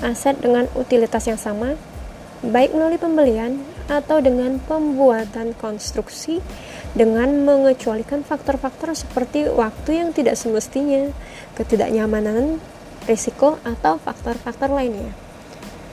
aset 0.00 0.40
dengan 0.40 0.64
utilitas 0.72 1.28
yang 1.28 1.36
sama, 1.36 1.76
baik 2.40 2.72
melalui 2.72 2.96
pembelian 2.96 3.60
atau 3.92 4.24
dengan 4.24 4.56
pembuatan 4.64 5.52
konstruksi 5.52 6.40
dengan 6.96 7.44
mengecualikan 7.44 8.24
faktor-faktor 8.24 8.96
seperti 8.96 9.46
waktu 9.52 10.00
yang 10.00 10.10
tidak 10.16 10.34
semestinya, 10.40 11.12
ketidaknyamanan, 11.54 12.58
risiko, 13.04 13.60
atau 13.62 14.00
faktor-faktor 14.00 14.72
lainnya. 14.72 15.12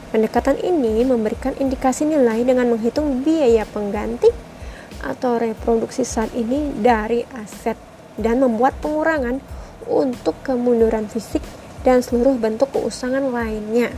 Pendekatan 0.08 0.56
ini 0.64 1.04
memberikan 1.04 1.52
indikasi 1.60 2.08
nilai 2.08 2.48
dengan 2.48 2.72
menghitung 2.72 3.28
biaya 3.28 3.68
pengganti 3.68 4.32
atau 5.04 5.36
reproduksi 5.36 6.08
saat 6.08 6.32
ini 6.32 6.72
dari 6.80 7.28
aset 7.36 7.76
dan 8.16 8.40
membuat 8.40 8.80
pengurangan 8.80 9.44
untuk 9.84 10.40
kemunduran 10.48 11.12
fisik 11.12 11.44
dan 11.84 12.00
seluruh 12.00 12.40
bentuk 12.40 12.72
keusangan 12.72 13.24
lainnya. 13.32 13.92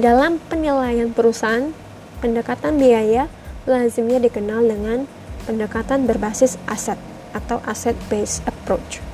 Dalam 0.00 0.40
penilaian 0.48 1.12
perusahaan, 1.12 1.76
pendekatan 2.24 2.80
biaya 2.80 3.28
lazimnya 3.68 4.16
dikenal 4.16 4.64
dengan 4.64 5.04
pendekatan 5.44 6.08
berbasis 6.08 6.56
aset 6.64 6.96
atau 7.36 7.60
asset-based 7.68 8.40
approach. 8.48 9.09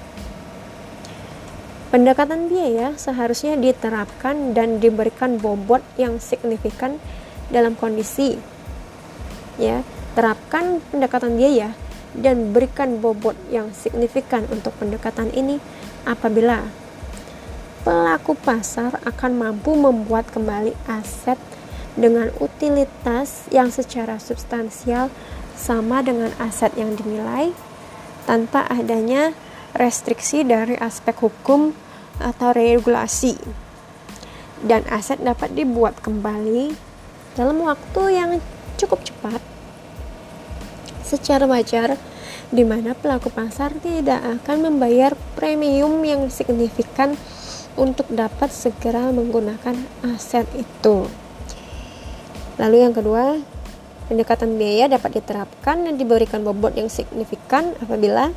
Pendekatan 1.86 2.50
biaya 2.50 2.98
seharusnya 2.98 3.54
diterapkan 3.54 4.52
dan 4.58 4.82
diberikan 4.82 5.38
bobot 5.38 5.86
yang 5.94 6.18
signifikan 6.18 6.98
dalam 7.46 7.78
kondisi 7.78 8.34
ya, 9.54 9.86
terapkan 10.18 10.82
pendekatan 10.90 11.38
biaya 11.38 11.78
dan 12.16 12.50
berikan 12.50 12.98
bobot 12.98 13.38
yang 13.54 13.70
signifikan 13.70 14.48
untuk 14.50 14.74
pendekatan 14.82 15.30
ini 15.30 15.62
apabila 16.02 16.66
pelaku 17.86 18.34
pasar 18.34 18.98
akan 19.06 19.38
mampu 19.38 19.78
membuat 19.78 20.26
kembali 20.34 20.74
aset 20.90 21.38
dengan 21.94 22.34
utilitas 22.42 23.46
yang 23.54 23.70
secara 23.70 24.18
substansial 24.18 25.06
sama 25.54 26.02
dengan 26.02 26.34
aset 26.42 26.74
yang 26.74 26.98
dinilai 26.98 27.54
tanpa 28.26 28.66
adanya 28.66 29.32
restriksi 29.78 30.42
dari 30.42 30.74
aspek 30.76 31.16
hukum 31.20 31.72
atau 32.20 32.52
regulasi 32.52 33.36
dan 34.64 34.82
aset 34.88 35.20
dapat 35.20 35.52
dibuat 35.52 36.00
kembali 36.00 36.72
dalam 37.36 37.60
waktu 37.60 38.02
yang 38.16 38.30
cukup 38.80 39.04
cepat 39.04 39.40
secara 41.04 41.44
wajar 41.44 42.00
di 42.50 42.64
mana 42.64 42.94
pelaku 42.96 43.28
pasar 43.28 43.74
tidak 43.82 44.22
akan 44.22 44.70
membayar 44.70 45.12
premium 45.34 46.02
yang 46.02 46.30
signifikan 46.30 47.18
untuk 47.76 48.08
dapat 48.08 48.48
segera 48.48 49.12
menggunakan 49.12 49.76
aset 50.02 50.48
itu. 50.56 51.06
Lalu 52.56 52.76
yang 52.88 52.94
kedua, 52.96 53.36
pendekatan 54.08 54.56
biaya 54.56 54.88
dapat 54.88 55.20
diterapkan 55.20 55.84
dan 55.84 55.94
diberikan 56.00 56.40
bobot 56.40 56.72
yang 56.72 56.88
signifikan 56.88 57.76
apabila 57.84 58.32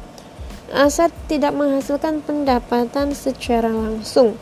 aset 0.69 1.13
tidak 1.29 1.53
menghasilkan 1.53 2.21
pendapatan 2.21 3.13
secara 3.17 3.69
langsung. 3.69 4.37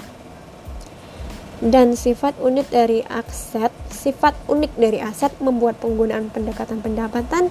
Dan 1.57 1.97
sifat 1.97 2.38
unik 2.38 2.67
dari 2.69 3.01
aset, 3.09 3.73
sifat 3.89 4.38
unik 4.45 4.78
dari 4.78 5.01
aset 5.01 5.34
membuat 5.41 5.82
penggunaan 5.82 6.30
pendekatan 6.30 6.86
pendapatan 6.86 7.49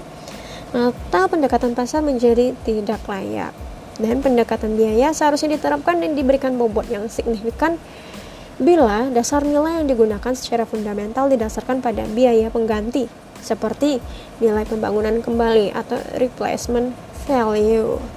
atau 0.71 1.25
pendekatan 1.27 1.75
pasar 1.75 2.07
menjadi 2.07 2.55
tidak 2.63 3.03
layak 3.11 3.51
dan 3.97 4.21
pendekatan 4.21 4.77
biaya 4.77 5.13
seharusnya 5.13 5.57
diterapkan 5.57 6.01
dan 6.01 6.13
diberikan 6.13 6.61
bobot 6.61 6.85
yang 6.93 7.09
signifikan 7.09 7.81
bila 8.57 9.09
dasar 9.13 9.45
nilai 9.45 9.81
yang 9.81 9.89
digunakan 9.89 10.33
secara 10.33 10.65
fundamental 10.65 11.29
didasarkan 11.29 11.85
pada 11.85 12.09
biaya 12.09 12.49
pengganti 12.49 13.05
seperti 13.41 14.01
nilai 14.41 14.65
pembangunan 14.65 15.21
kembali 15.21 15.77
atau 15.77 16.01
replacement 16.17 16.97
value. 17.29 18.16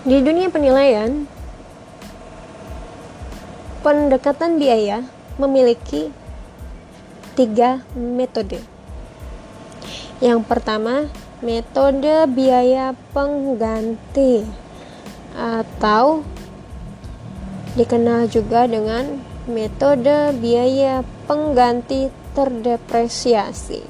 Di 0.00 0.16
dunia 0.24 0.48
penilaian, 0.48 1.28
Pendekatan 3.80 4.60
biaya 4.60 5.00
memiliki 5.40 6.12
tiga 7.32 7.80
metode. 7.96 8.60
Yang 10.20 10.40
pertama, 10.44 11.08
metode 11.40 12.28
biaya 12.28 12.92
pengganti 13.16 14.44
atau 15.32 16.20
dikenal 17.72 18.28
juga 18.28 18.68
dengan 18.68 19.16
metode 19.48 20.36
biaya 20.36 21.00
pengganti 21.24 22.12
terdepresiasi 22.36 23.80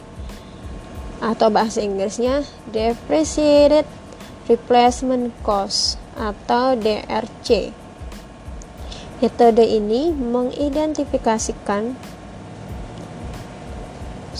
atau 1.19 1.51
bahasa 1.51 1.83
Inggrisnya 1.83 2.47
depreciated 2.71 3.85
replacement 4.47 5.35
cost 5.43 5.99
atau 6.21 6.77
DRC. 6.77 7.73
Metode 9.25 9.64
ini 9.64 10.12
mengidentifikasikan 10.12 11.97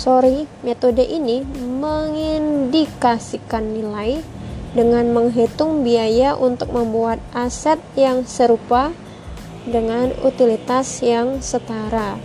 sorry, 0.01 0.49
metode 0.65 1.05
ini 1.05 1.45
mengindikasikan 1.61 3.77
nilai 3.77 4.25
dengan 4.73 5.13
menghitung 5.13 5.85
biaya 5.85 6.33
untuk 6.39 6.73
membuat 6.73 7.21
aset 7.35 7.77
yang 7.99 8.25
serupa 8.25 8.95
dengan 9.69 10.09
utilitas 10.25 11.05
yang 11.05 11.45
setara. 11.45 12.17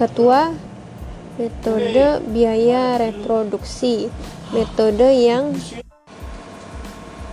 Ketua 0.00 0.56
metode 1.36 2.24
biaya 2.30 2.96
reproduksi, 2.96 4.08
metode 4.54 5.10
yang 5.12 5.52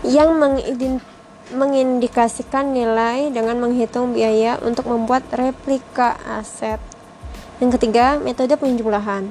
yang 0.02 0.42
mengidentifikasi 0.42 1.11
mengindikasikan 1.50 2.70
nilai 2.72 3.34
dengan 3.34 3.58
menghitung 3.58 4.14
biaya 4.14 4.62
untuk 4.62 4.86
membuat 4.86 5.26
replika 5.34 6.22
aset. 6.24 6.78
Yang 7.58 7.82
ketiga, 7.82 8.22
metode 8.22 8.54
penjumlahan. 8.54 9.26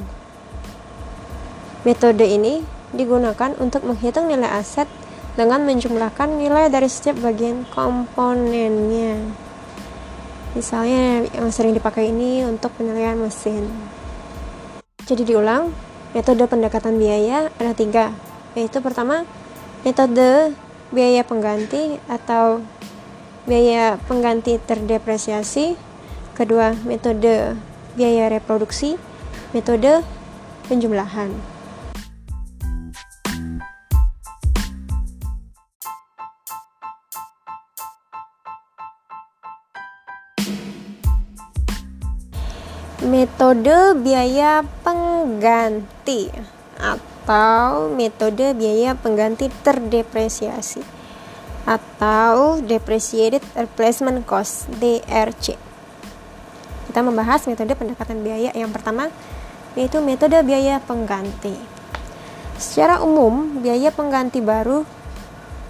Metode 1.86 2.26
ini 2.26 2.66
digunakan 2.90 3.54
untuk 3.62 3.86
menghitung 3.86 4.26
nilai 4.26 4.50
aset 4.50 4.90
dengan 5.38 5.62
menjumlahkan 5.62 6.36
nilai 6.36 6.66
dari 6.68 6.90
setiap 6.90 7.22
bagian 7.22 7.64
komponennya. 7.70 9.16
Misalnya 10.52 11.30
yang 11.30 11.48
sering 11.54 11.78
dipakai 11.78 12.10
ini 12.10 12.42
untuk 12.42 12.74
penilaian 12.74 13.14
mesin. 13.14 13.70
Jadi 15.06 15.22
diulang, 15.22 15.70
metode 16.10 16.42
pendekatan 16.50 16.98
biaya 16.98 17.48
ada 17.56 17.72
tiga, 17.74 18.10
yaitu 18.58 18.82
pertama 18.82 19.22
metode 19.86 20.52
biaya 20.90 21.22
pengganti 21.22 22.02
atau 22.10 22.62
biaya 23.46 23.96
pengganti 24.10 24.58
terdepresiasi. 24.58 25.78
Kedua 26.34 26.74
metode 26.86 27.54
biaya 27.94 28.30
reproduksi. 28.30 28.98
Metode 29.50 30.02
penjumlahan. 30.70 31.34
Metode 43.00 43.98
biaya 43.98 44.62
pengganti 44.86 46.30
metode 47.94 48.54
biaya 48.58 48.98
pengganti 48.98 49.50
terdepresiasi 49.62 50.82
atau 51.68 52.58
depreciated 52.64 53.44
replacement 53.54 54.24
cost 54.26 54.66
DRC. 54.80 55.54
Kita 56.90 57.00
membahas 57.06 57.46
metode 57.46 57.76
pendekatan 57.78 58.26
biaya 58.26 58.50
yang 58.56 58.74
pertama 58.74 59.12
yaitu 59.78 60.02
metode 60.02 60.34
biaya 60.42 60.82
pengganti. 60.82 61.54
Secara 62.58 63.00
umum, 63.00 63.62
biaya 63.62 63.94
pengganti 63.94 64.42
baru 64.42 64.82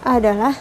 adalah 0.01 0.57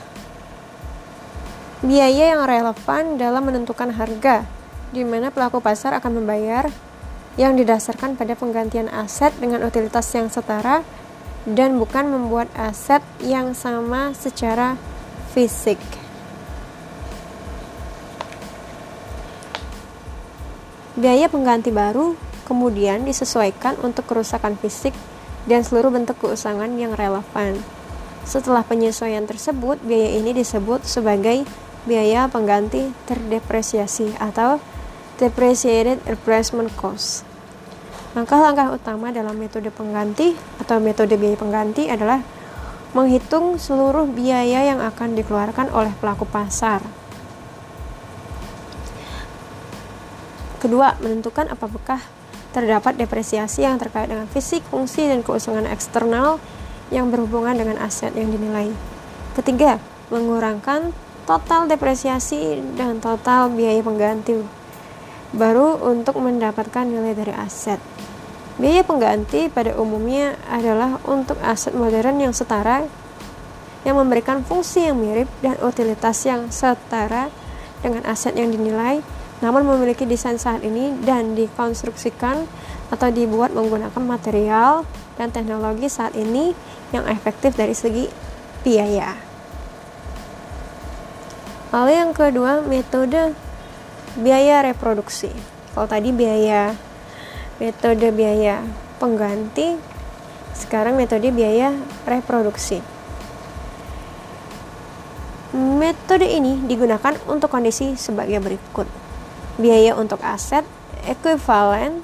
biaya 1.79 2.35
yang 2.35 2.43
relevan 2.43 3.15
dalam 3.15 3.47
menentukan 3.47 3.95
harga 3.95 4.43
di 4.91 5.07
mana 5.07 5.31
pelaku 5.31 5.63
pasar 5.63 5.95
akan 5.95 6.21
membayar 6.21 6.67
yang 7.39 7.55
didasarkan 7.55 8.19
pada 8.19 8.35
penggantian 8.35 8.91
aset 8.91 9.31
dengan 9.39 9.63
utilitas 9.63 10.11
yang 10.11 10.27
setara 10.27 10.83
dan 11.47 11.79
bukan 11.79 12.11
membuat 12.11 12.51
aset 12.51 12.99
yang 13.23 13.55
sama 13.55 14.11
secara 14.11 14.75
fisik. 15.31 15.79
Biaya 20.99 21.31
pengganti 21.31 21.71
baru 21.71 22.19
kemudian 22.43 23.07
disesuaikan 23.07 23.79
untuk 23.79 24.03
kerusakan 24.11 24.59
fisik 24.59 24.91
dan 25.47 25.63
seluruh 25.63 25.95
bentuk 25.95 26.19
keusangan 26.19 26.67
yang 26.75 26.91
relevan. 26.91 27.55
Setelah 28.27 28.67
penyesuaian 28.67 29.23
tersebut, 29.23 29.79
biaya 29.79 30.19
ini 30.19 30.35
disebut 30.35 30.83
sebagai 30.83 31.47
biaya 31.87 32.27
pengganti 32.27 32.91
terdepresiasi 33.07 34.11
atau 34.19 34.59
depreciated 35.23 36.03
replacement 36.03 36.67
cost. 36.75 37.28
Langkah-langkah 38.17 38.73
utama 38.73 39.13
dalam 39.13 39.37
metode 39.37 39.69
pengganti 39.69 40.33
atau 40.57 40.81
metode 40.81 41.13
biaya 41.13 41.37
pengganti 41.37 41.85
adalah 41.93 42.25
menghitung 42.97 43.61
seluruh 43.61 44.09
biaya 44.09 44.65
yang 44.65 44.81
akan 44.81 45.13
dikeluarkan 45.13 45.69
oleh 45.69 45.93
pelaku 46.01 46.25
pasar. 46.25 46.81
Kedua, 50.57 50.97
menentukan 50.99 51.53
apakah 51.53 52.01
terdapat 52.49 52.97
depresiasi 52.97 53.61
yang 53.61 53.77
terkait 53.77 54.09
dengan 54.09 54.25
fisik, 54.25 54.65
fungsi, 54.67 55.05
dan 55.05 55.21
keusangan 55.21 55.69
eksternal 55.69 56.41
yang 56.89 57.13
berhubungan 57.13 57.53
dengan 57.53 57.77
aset 57.77 58.11
yang 58.17 58.33
dinilai. 58.33 58.73
Ketiga, 59.37 59.77
mengurangkan 60.09 60.89
total 61.29 61.69
depresiasi 61.69 62.57
dan 62.73 62.97
total 62.97 63.53
biaya 63.53 63.85
pengganti 63.85 64.58
baru 65.35 65.77
untuk 65.81 66.17
mendapatkan 66.17 66.85
nilai 66.85 67.13
dari 67.13 67.33
aset. 67.33 67.77
Biaya 68.59 68.83
pengganti 68.83 69.47
pada 69.47 69.77
umumnya 69.79 70.35
adalah 70.51 70.99
untuk 71.07 71.39
aset 71.39 71.71
modern 71.71 72.19
yang 72.19 72.35
setara 72.35 72.85
yang 73.87 73.95
memberikan 73.95 74.43
fungsi 74.43 74.91
yang 74.91 74.99
mirip 74.99 75.31
dan 75.39 75.55
utilitas 75.63 76.27
yang 76.27 76.51
setara 76.51 77.31
dengan 77.79 78.03
aset 78.03 78.35
yang 78.35 78.51
dinilai 78.51 78.99
namun 79.39 79.63
memiliki 79.63 80.03
desain 80.03 80.35
saat 80.35 80.59
ini 80.67 80.91
dan 81.07 81.31
dikonstruksikan 81.35 82.43
atau 82.91 83.07
dibuat 83.07 83.55
menggunakan 83.55 84.03
material 84.03 84.83
dan 85.15 85.31
teknologi 85.31 85.87
saat 85.87 86.11
ini 86.15 86.51
yang 86.91 87.07
efektif 87.07 87.55
dari 87.55 87.71
segi 87.71 88.11
biaya. 88.67 89.15
Lalu 91.71 91.91
yang 91.95 92.11
kedua, 92.11 92.65
metode 92.65 93.31
biaya 94.17 94.65
reproduksi. 94.65 95.29
Kalau 95.75 95.85
tadi 95.85 96.09
biaya 96.09 96.73
metode 97.61 98.09
biaya 98.09 98.65
pengganti, 98.97 99.77
sekarang 100.57 100.97
metode 100.97 101.29
biaya 101.29 101.75
reproduksi. 102.09 102.81
Metode 105.53 106.29
ini 106.29 106.61
digunakan 106.65 107.13
untuk 107.29 107.49
kondisi 107.53 107.93
sebagai 107.97 108.41
berikut. 108.41 108.85
Biaya 109.59 109.93
untuk 109.97 110.21
aset 110.25 110.63
ekuivalen 111.05 112.01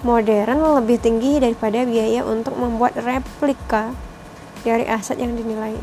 modern 0.00 0.80
lebih 0.80 0.96
tinggi 0.96 1.38
daripada 1.38 1.84
biaya 1.84 2.24
untuk 2.24 2.56
membuat 2.56 2.96
replika 2.96 3.92
dari 4.64 4.84
aset 4.88 5.20
yang 5.20 5.36
dinilai 5.36 5.76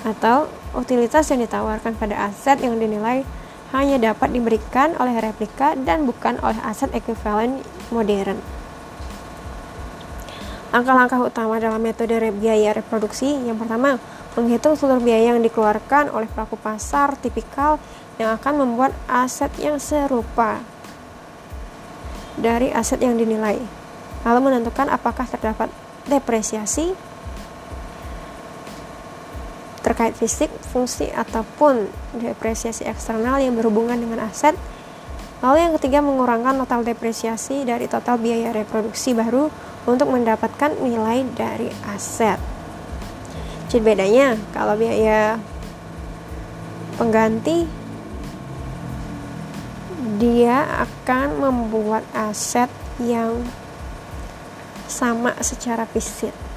atau 0.00 0.48
utilitas 0.72 1.28
yang 1.28 1.44
ditawarkan 1.44 1.92
pada 1.96 2.32
aset 2.32 2.56
yang 2.64 2.80
dinilai 2.80 3.24
hanya 3.70 3.96
dapat 4.02 4.34
diberikan 4.34 4.98
oleh 4.98 5.14
replika 5.22 5.78
dan 5.78 6.02
bukan 6.06 6.38
oleh 6.42 6.58
aset 6.66 6.90
ekuivalen 6.90 7.62
modern. 7.94 8.38
Langkah-langkah 10.70 11.18
utama 11.18 11.58
dalam 11.58 11.82
metode 11.82 12.14
biaya 12.38 12.70
reproduksi 12.70 13.26
yang 13.42 13.58
pertama, 13.58 13.98
menghitung 14.38 14.78
seluruh 14.78 15.02
biaya 15.02 15.34
yang 15.34 15.42
dikeluarkan 15.42 16.14
oleh 16.14 16.30
pelaku 16.30 16.54
pasar 16.54 17.18
tipikal 17.18 17.82
yang 18.22 18.38
akan 18.38 18.62
membuat 18.62 18.94
aset 19.10 19.50
yang 19.58 19.82
serupa 19.82 20.62
dari 22.38 22.70
aset 22.70 23.02
yang 23.02 23.18
dinilai, 23.18 23.58
lalu 24.22 24.40
menentukan 24.46 24.86
apakah 24.86 25.26
terdapat 25.26 25.68
depresiasi 26.06 26.94
terkait 29.90 30.14
fisik, 30.14 30.54
fungsi, 30.70 31.10
ataupun 31.10 31.90
depresiasi 32.22 32.86
eksternal 32.86 33.42
yang 33.42 33.58
berhubungan 33.58 33.98
dengan 33.98 34.22
aset. 34.22 34.54
Lalu 35.42 35.66
yang 35.66 35.72
ketiga 35.82 35.98
mengurangkan 35.98 36.62
total 36.62 36.86
depresiasi 36.86 37.66
dari 37.66 37.90
total 37.90 38.22
biaya 38.22 38.54
reproduksi 38.54 39.18
baru 39.18 39.50
untuk 39.90 40.14
mendapatkan 40.14 40.78
nilai 40.78 41.26
dari 41.34 41.74
aset. 41.90 42.38
Jadi 43.66 43.82
bedanya 43.82 44.38
kalau 44.54 44.78
biaya 44.78 45.42
pengganti 46.94 47.66
dia 50.22 50.86
akan 50.86 51.50
membuat 51.50 52.06
aset 52.14 52.70
yang 53.02 53.42
sama 54.86 55.34
secara 55.42 55.82
fisik 55.90 56.49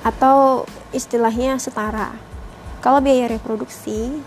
atau 0.00 0.64
istilahnya 0.90 1.60
setara. 1.60 2.16
Kalau 2.80 3.04
biaya 3.04 3.28
reproduksi 3.28 4.24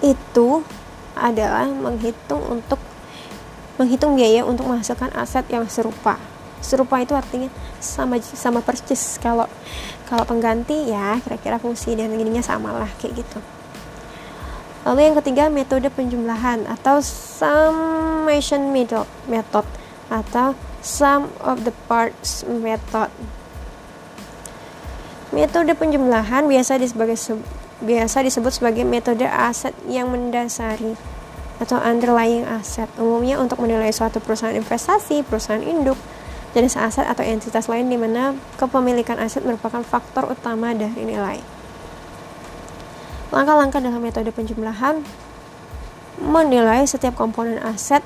itu 0.00 0.48
adalah 1.16 1.68
menghitung 1.68 2.40
untuk 2.48 2.80
menghitung 3.80 4.16
biaya 4.16 4.44
untuk 4.44 4.68
menghasilkan 4.68 5.12
aset 5.16 5.44
yang 5.48 5.64
serupa. 5.68 6.20
Serupa 6.60 7.00
itu 7.00 7.16
artinya 7.16 7.48
sama 7.80 8.20
sama 8.20 8.60
persis 8.60 9.16
kalau 9.16 9.48
kalau 10.04 10.28
pengganti 10.28 10.92
ya 10.92 11.16
kira-kira 11.24 11.56
fungsi 11.56 11.96
dan 11.96 12.12
ininya 12.12 12.44
sama 12.44 12.76
lah 12.76 12.90
kayak 13.00 13.24
gitu 13.24 13.40
lalu 14.84 15.08
yang 15.08 15.16
ketiga 15.20 15.48
metode 15.48 15.88
penjumlahan 15.92 16.68
atau 16.68 17.00
summation 17.00 18.68
method 19.28 19.66
atau 20.12 20.52
sum 20.80 21.32
of 21.44 21.62
the 21.68 21.74
parts 21.86 22.44
method 22.48 23.12
metode 25.30 25.70
penjumlahan 25.78 26.50
biasa 26.50 26.80
disebut 26.82 27.38
biasa 27.80 28.20
disebut 28.26 28.52
sebagai 28.52 28.84
metode 28.84 29.24
aset 29.24 29.72
yang 29.88 30.12
mendasari 30.12 30.98
atau 31.60 31.76
underlying 31.76 32.48
aset 32.48 32.88
umumnya 32.96 33.36
untuk 33.36 33.60
menilai 33.60 33.92
suatu 33.92 34.16
perusahaan 34.16 34.56
investasi, 34.56 35.20
perusahaan 35.28 35.60
induk, 35.60 35.96
jenis 36.56 36.74
aset 36.80 37.04
atau 37.04 37.20
entitas 37.20 37.68
lain 37.68 37.92
di 37.92 38.00
mana 38.00 38.32
kepemilikan 38.56 39.20
aset 39.20 39.44
merupakan 39.44 39.84
faktor 39.84 40.24
utama 40.24 40.72
dari 40.72 41.04
nilai. 41.04 41.38
Langkah-langkah 43.30 43.78
dalam 43.78 44.00
metode 44.00 44.32
penjumlahan 44.32 45.04
menilai 46.18 46.88
setiap 46.88 47.14
komponen 47.14 47.60
aset 47.60 48.02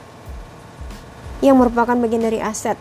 yang 1.45 1.61
merupakan 1.61 1.93
bagian 1.93 2.25
dari 2.25 2.41
aset. 2.41 2.81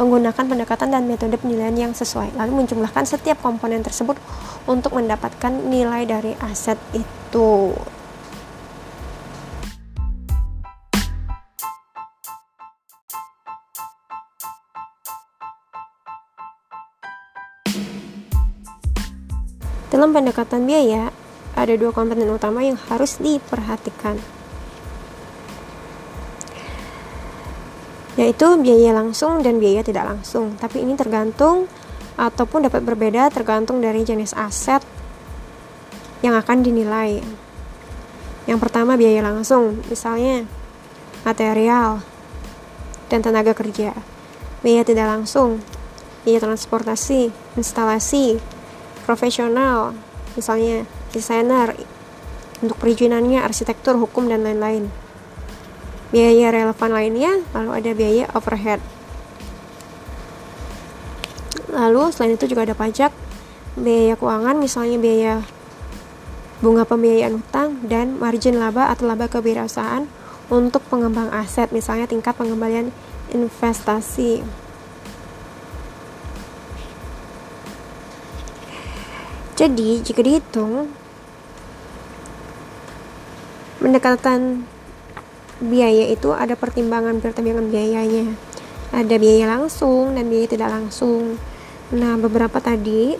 Menggunakan 0.00 0.48
pendekatan 0.48 0.88
dan 0.88 1.04
metode 1.04 1.36
penilaian 1.36 1.76
yang 1.76 1.92
sesuai 1.92 2.32
lalu 2.40 2.64
menjumlahkan 2.64 3.04
setiap 3.04 3.36
komponen 3.44 3.84
tersebut 3.84 4.16
untuk 4.64 4.96
mendapatkan 4.96 5.52
nilai 5.68 6.08
dari 6.08 6.32
aset 6.40 6.80
itu. 6.96 7.76
Dalam 19.92 20.16
pendekatan 20.16 20.64
biaya, 20.64 21.12
ada 21.52 21.76
dua 21.76 21.92
komponen 21.92 22.32
utama 22.32 22.64
yang 22.64 22.80
harus 22.88 23.20
diperhatikan, 23.20 24.16
yaitu 28.16 28.60
biaya 28.60 28.92
langsung 28.92 29.40
dan 29.40 29.56
biaya 29.56 29.80
tidak 29.80 30.04
langsung. 30.04 30.56
Tapi 30.60 30.84
ini 30.84 30.96
tergantung 30.96 31.64
ataupun 32.20 32.68
dapat 32.68 32.84
berbeda 32.84 33.32
tergantung 33.32 33.80
dari 33.80 34.04
jenis 34.04 34.36
aset 34.36 34.84
yang 36.20 36.36
akan 36.36 36.60
dinilai. 36.60 37.24
Yang 38.44 38.58
pertama 38.58 38.98
biaya 38.98 39.22
langsung, 39.22 39.80
misalnya 39.86 40.44
material 41.22 42.02
dan 43.08 43.20
tenaga 43.22 43.54
kerja. 43.54 43.94
Biaya 44.62 44.82
tidak 44.86 45.06
langsung, 45.08 45.62
biaya 46.26 46.42
transportasi, 46.42 47.30
instalasi, 47.58 48.38
profesional, 49.06 49.94
misalnya 50.34 50.86
desainer, 51.10 51.74
untuk 52.62 52.78
perizinannya, 52.78 53.42
arsitektur, 53.42 53.98
hukum, 53.98 54.30
dan 54.30 54.46
lain-lain. 54.46 54.86
Biaya 56.12 56.52
relevan 56.52 56.92
lainnya, 56.92 57.40
lalu 57.56 57.70
ada 57.72 57.90
biaya 57.96 58.28
overhead. 58.36 58.84
Lalu 61.72 62.12
selain 62.12 62.36
itu 62.36 62.52
juga 62.52 62.68
ada 62.68 62.76
pajak, 62.76 63.08
biaya 63.80 64.12
keuangan, 64.20 64.60
misalnya 64.60 65.00
biaya 65.00 65.40
bunga 66.60 66.84
pembiayaan 66.84 67.40
utang, 67.40 67.80
dan 67.88 68.20
margin 68.20 68.60
laba 68.60 68.92
atau 68.92 69.08
laba 69.08 69.24
kewirausahaan 69.24 70.04
untuk 70.52 70.84
pengembang 70.92 71.32
aset, 71.32 71.72
misalnya 71.72 72.04
tingkat 72.04 72.36
pengembalian 72.36 72.92
investasi. 73.32 74.44
Jadi, 79.56 80.04
jika 80.04 80.20
dihitung, 80.20 80.92
pendekatan 83.80 84.68
biaya 85.62 86.10
itu 86.10 86.34
ada 86.34 86.58
pertimbangan-pertimbangan 86.58 87.70
biayanya. 87.70 88.34
Ada 88.90 89.14
biaya 89.16 89.46
langsung 89.46 90.18
dan 90.18 90.26
biaya 90.26 90.50
tidak 90.50 90.68
langsung. 90.68 91.38
Nah, 91.94 92.18
beberapa 92.18 92.58
tadi 92.58 93.14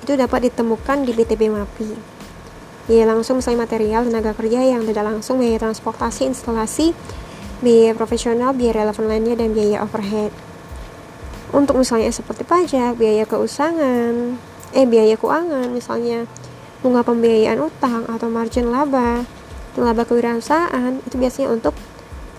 itu 0.00 0.12
dapat 0.14 0.48
ditemukan 0.48 1.04
di 1.04 1.12
BTP 1.12 1.50
MAPI. 1.50 1.90
Biaya 2.88 3.04
langsung 3.10 3.42
misalnya 3.42 3.68
material, 3.68 4.06
tenaga 4.08 4.32
kerja 4.32 4.64
yang 4.64 4.82
tidak 4.88 5.04
langsung, 5.04 5.42
biaya 5.42 5.60
transportasi, 5.60 6.30
instalasi, 6.30 6.96
biaya 7.60 7.92
profesional, 7.92 8.56
biaya 8.56 8.82
relevan 8.82 9.06
lainnya, 9.06 9.34
dan 9.36 9.52
biaya 9.52 9.84
overhead. 9.84 10.32
Untuk 11.50 11.76
misalnya 11.76 12.08
seperti 12.14 12.46
pajak, 12.46 12.96
biaya 12.96 13.26
keuangan, 13.28 14.38
eh 14.72 14.86
biaya 14.86 15.18
keuangan 15.18 15.66
misalnya 15.74 16.24
bunga 16.80 17.04
pembiayaan 17.04 17.60
utang 17.60 18.06
atau 18.08 18.30
margin 18.32 18.72
laba, 18.72 19.26
laba 19.78 20.02
kewirausahaan 20.02 20.98
itu 21.06 21.14
biasanya 21.14 21.54
untuk 21.54 21.76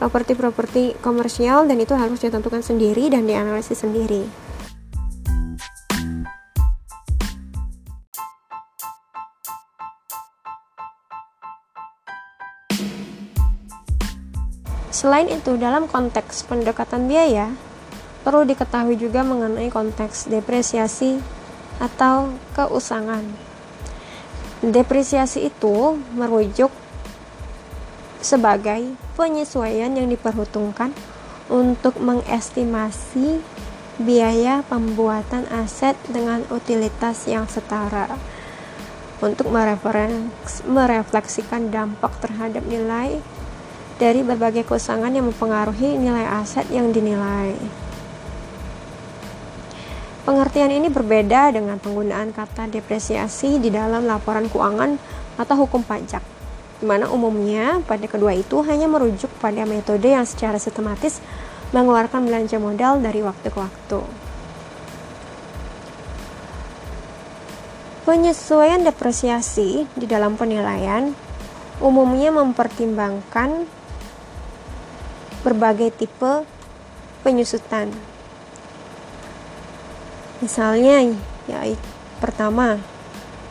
properti-properti 0.01 0.97
komersial 0.99 1.69
dan 1.69 1.77
itu 1.77 1.93
harus 1.93 2.17
ditentukan 2.17 2.65
sendiri 2.65 3.13
dan 3.13 3.29
dianalisis 3.29 3.85
sendiri. 3.85 4.25
Selain 14.89 15.25
itu, 15.33 15.57
dalam 15.57 15.89
konteks 15.89 16.45
pendekatan 16.45 17.09
biaya, 17.09 17.49
perlu 18.21 18.45
diketahui 18.45 18.97
juga 19.01 19.25
mengenai 19.25 19.73
konteks 19.73 20.29
depresiasi 20.29 21.17
atau 21.81 22.29
keusangan. 22.53 23.25
Depresiasi 24.61 25.49
itu 25.49 25.97
merujuk 26.13 26.69
sebagai 28.21 28.93
penyesuaian 29.17 29.91
yang 29.93 30.07
diperhitungkan 30.07 30.93
untuk 31.51 31.99
mengestimasi 31.99 33.41
biaya 34.01 34.63
pembuatan 34.65 35.45
aset 35.51 35.93
dengan 36.07 36.41
utilitas 36.49 37.27
yang 37.27 37.45
setara 37.45 38.17
untuk 39.21 39.53
merefleksikan 40.65 41.69
dampak 41.69 42.09
terhadap 42.23 42.65
nilai 42.65 43.21
dari 44.01 44.25
berbagai 44.25 44.65
keusangan 44.65 45.13
yang 45.13 45.29
mempengaruhi 45.29 45.93
nilai 45.93 46.25
aset 46.41 46.65
yang 46.73 46.89
dinilai. 46.89 47.53
Pengertian 50.25 50.73
ini 50.73 50.89
berbeda 50.89 51.53
dengan 51.53 51.77
penggunaan 51.77 52.33
kata 52.33 52.69
depresiasi 52.69 53.61
di 53.61 53.69
dalam 53.69 54.09
laporan 54.09 54.49
keuangan 54.49 54.97
atau 55.37 55.55
hukum 55.65 55.85
pajak, 55.85 56.21
di 56.81 56.85
mana 56.89 57.05
umumnya 57.13 57.77
pada 57.85 58.09
kedua 58.09 58.33
itu 58.33 58.65
hanya 58.65 58.89
merujuk 58.89 59.29
pada 59.37 59.63
metode 59.69 60.09
yang 60.09 60.25
secara 60.25 60.57
sistematis 60.57 61.21
mengeluarkan 61.69 62.25
belanja 62.25 62.57
modal 62.57 62.97
dari 62.99 63.21
waktu 63.21 63.47
ke 63.53 63.59
waktu. 63.61 64.01
Penyesuaian 68.01 68.81
depresiasi 68.81 69.85
di 69.93 70.09
dalam 70.09 70.35
penilaian 70.35 71.13
umumnya 71.77 72.33
mempertimbangkan 72.33 73.69
berbagai 75.45 75.93
tipe 75.93 76.43
penyusutan 77.21 77.93
Misalnya, 80.41 81.05
ya 81.45 81.61
pertama, 82.17 82.81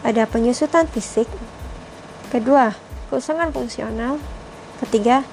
ada 0.03 0.27
penyusutan 0.27 0.91
fisik, 0.91 1.31
kedua, 2.35 2.75
keusangan 3.11 3.51
fungsional, 3.51 4.23
ketiga, 4.79 5.27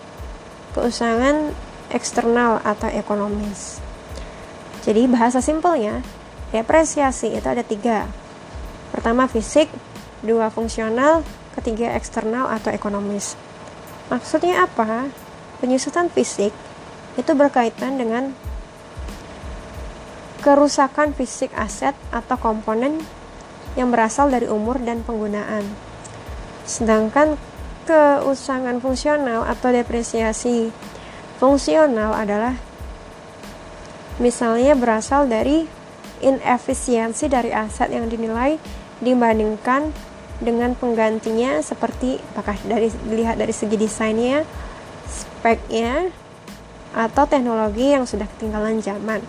keusangan 0.73 1.53
eksternal 1.93 2.59
atau 2.65 2.89
ekonomis. 2.89 3.79
Jadi 4.83 5.05
bahasa 5.05 5.39
simpelnya, 5.39 6.01
depresiasi 6.51 7.37
itu 7.37 7.47
ada 7.47 7.61
tiga. 7.61 8.09
Pertama 8.89 9.29
fisik, 9.29 9.69
dua 10.25 10.49
fungsional, 10.49 11.21
ketiga 11.53 11.93
eksternal 11.93 12.49
atau 12.49 12.73
ekonomis. 12.73 13.37
Maksudnya 14.09 14.65
apa? 14.65 15.11
Penyusutan 15.59 16.07
fisik 16.09 16.55
itu 17.17 17.31
berkaitan 17.33 17.97
dengan 17.97 18.31
kerusakan 20.39 21.11
fisik 21.17 21.51
aset 21.57 21.97
atau 22.13 22.37
komponen 22.39 23.01
yang 23.75 23.91
berasal 23.91 24.31
dari 24.31 24.47
umur 24.47 24.79
dan 24.79 25.03
penggunaan. 25.03 25.65
Sedangkan 26.63 27.35
keusangan 27.87 28.83
fungsional 28.83 29.47
atau 29.47 29.71
depresiasi 29.71 30.75
fungsional 31.39 32.11
adalah 32.11 32.59
misalnya 34.19 34.75
berasal 34.75 35.25
dari 35.31 35.63
inefisiensi 36.19 37.29
dari 37.31 37.53
aset 37.53 37.93
yang 37.93 38.09
dinilai 38.11 38.59
dibandingkan 38.99 39.93
dengan 40.37 40.77
penggantinya 40.77 41.61
seperti 41.63 42.21
apakah 42.33 42.57
dari 42.65 42.93
dilihat 43.09 43.41
dari 43.41 43.53
segi 43.53 43.77
desainnya, 43.77 44.45
speknya, 45.09 46.09
atau 46.93 47.25
teknologi 47.29 47.93
yang 47.93 48.05
sudah 48.05 48.25
ketinggalan 48.37 48.81
zaman. 48.81 49.21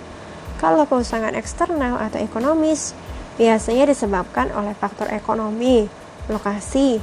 Kalau 0.58 0.84
keusangan 0.88 1.36
eksternal 1.36 2.00
atau 2.00 2.18
ekonomis 2.18 2.92
biasanya 3.38 3.88
disebabkan 3.88 4.50
oleh 4.52 4.74
faktor 4.74 5.06
ekonomi, 5.12 5.86
lokasi, 6.26 6.98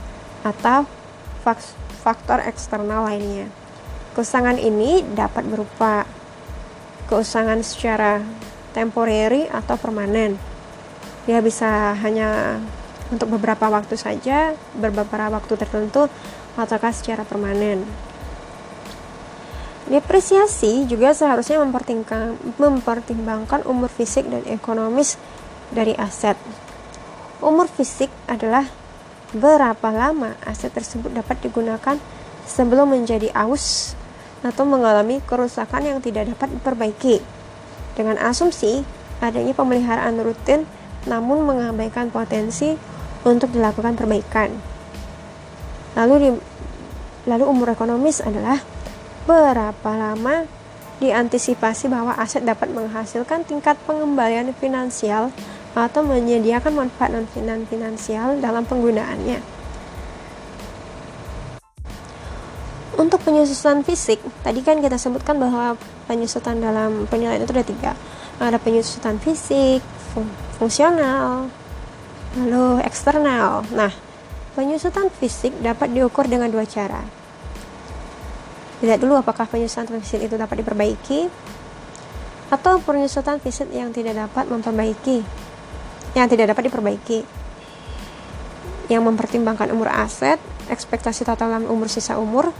atau 0.45 0.86
faktor 2.02 2.41
eksternal 2.41 3.06
lainnya. 3.06 3.46
Keusangan 4.18 4.58
ini 4.58 5.06
dapat 5.14 5.46
berupa 5.46 6.10
keusangan 7.06 7.62
secara 7.62 8.26
temporary 8.74 9.46
atau 9.48 9.78
permanen. 9.78 10.41
Dia 11.30 11.39
bisa 11.46 11.93
hanya 12.02 12.58
untuk 13.14 13.30
beberapa 13.38 13.70
waktu 13.70 13.93
saja, 13.96 14.58
beberapa 14.74 15.30
waktu 15.30 15.54
tertentu, 15.54 16.10
ataukah 16.58 16.89
secara 16.89 17.22
permanen. 17.22 17.86
Depresiasi 19.86 20.89
juga 20.89 21.14
seharusnya 21.14 21.62
mempertimbangkan 22.58 23.62
umur 23.70 23.86
fisik 23.86 24.26
dan 24.26 24.41
ekonomis 24.50 25.22
dari 25.70 25.93
aset. 25.93 26.34
Umur 27.38 27.70
fisik 27.70 28.10
adalah 28.26 28.66
berapa 29.36 29.92
lama 29.92 30.40
aset 30.48 30.72
tersebut 30.72 31.12
dapat 31.12 31.44
digunakan 31.44 32.00
sebelum 32.48 32.96
menjadi 32.96 33.30
aus 33.36 33.94
atau 34.46 34.64
mengalami 34.64 35.20
kerusakan 35.26 35.84
yang 35.84 36.00
tidak 36.00 36.32
dapat 36.32 36.56
diperbaiki. 36.56 37.20
Dengan 38.00 38.16
asumsi 38.24 38.88
adanya 39.20 39.52
pemeliharaan 39.52 40.16
rutin 40.24 40.64
namun 41.06 41.44
mengabaikan 41.46 42.10
potensi 42.10 42.80
untuk 43.26 43.52
dilakukan 43.52 43.98
perbaikan. 43.98 44.54
Lalu 45.98 46.16
di, 46.20 46.30
lalu 47.30 47.44
umur 47.48 47.74
ekonomis 47.74 48.22
adalah 48.22 48.62
berapa 49.26 49.92
lama 49.96 50.46
diantisipasi 51.02 51.92
bahwa 51.92 52.16
aset 52.16 52.46
dapat 52.46 52.72
menghasilkan 52.72 53.44
tingkat 53.44 53.76
pengembalian 53.84 54.56
finansial 54.56 55.34
atau 55.76 56.01
menyediakan 56.07 56.71
manfaat 56.71 57.11
non 57.11 57.28
finansial 57.67 58.39
dalam 58.39 58.63
penggunaannya. 58.63 59.43
Untuk 62.95 63.19
penyusutan 63.28 63.84
fisik, 63.84 64.23
tadi 64.39 64.63
kan 64.63 64.80
kita 64.80 64.95
sebutkan 64.95 65.36
bahwa 65.36 65.76
penyusutan 66.07 66.63
dalam 66.63 67.03
penilaian 67.11 67.43
itu 67.43 67.51
ada 67.51 67.67
tiga. 67.67 67.91
Ada 68.39 68.55
penyusutan 68.55 69.19
fisik, 69.19 69.84
fung 70.15 70.32
fungsional, 70.55 71.51
lalu 72.39 72.80
eksternal. 72.88 73.67
Nah, 73.76 73.91
penyusutan 74.55 75.11
fisik 75.11 75.51
dapat 75.59 75.91
diukur 75.91 76.23
dengan 76.23 76.47
dua 76.47 76.63
cara 76.63 77.26
Lihat 78.84 78.99
dulu 78.99 79.15
apakah 79.15 79.47
penyusutan 79.47 79.88
fisik 79.97 80.28
itu 80.28 80.36
dapat 80.36 80.59
diperbaiki 80.59 81.32
atau 82.51 82.78
penyusutan 82.84 83.39
fisik 83.39 83.71
yang 83.71 83.89
tidak 83.95 84.13
dapat 84.13 84.51
memperbaiki, 84.51 85.23
yang 86.16 86.32
tidak 86.32 86.55
dapat 86.55 86.72
diperbaiki, 86.72 87.20
yang 88.88 89.03
mempertimbangkan 89.03 89.70
umur 89.76 89.91
aset, 89.91 90.39
ekspektasi 90.72 91.28
total 91.28 91.61
umur 91.68 91.91
sisa 91.91 92.16
umur, 92.16 92.55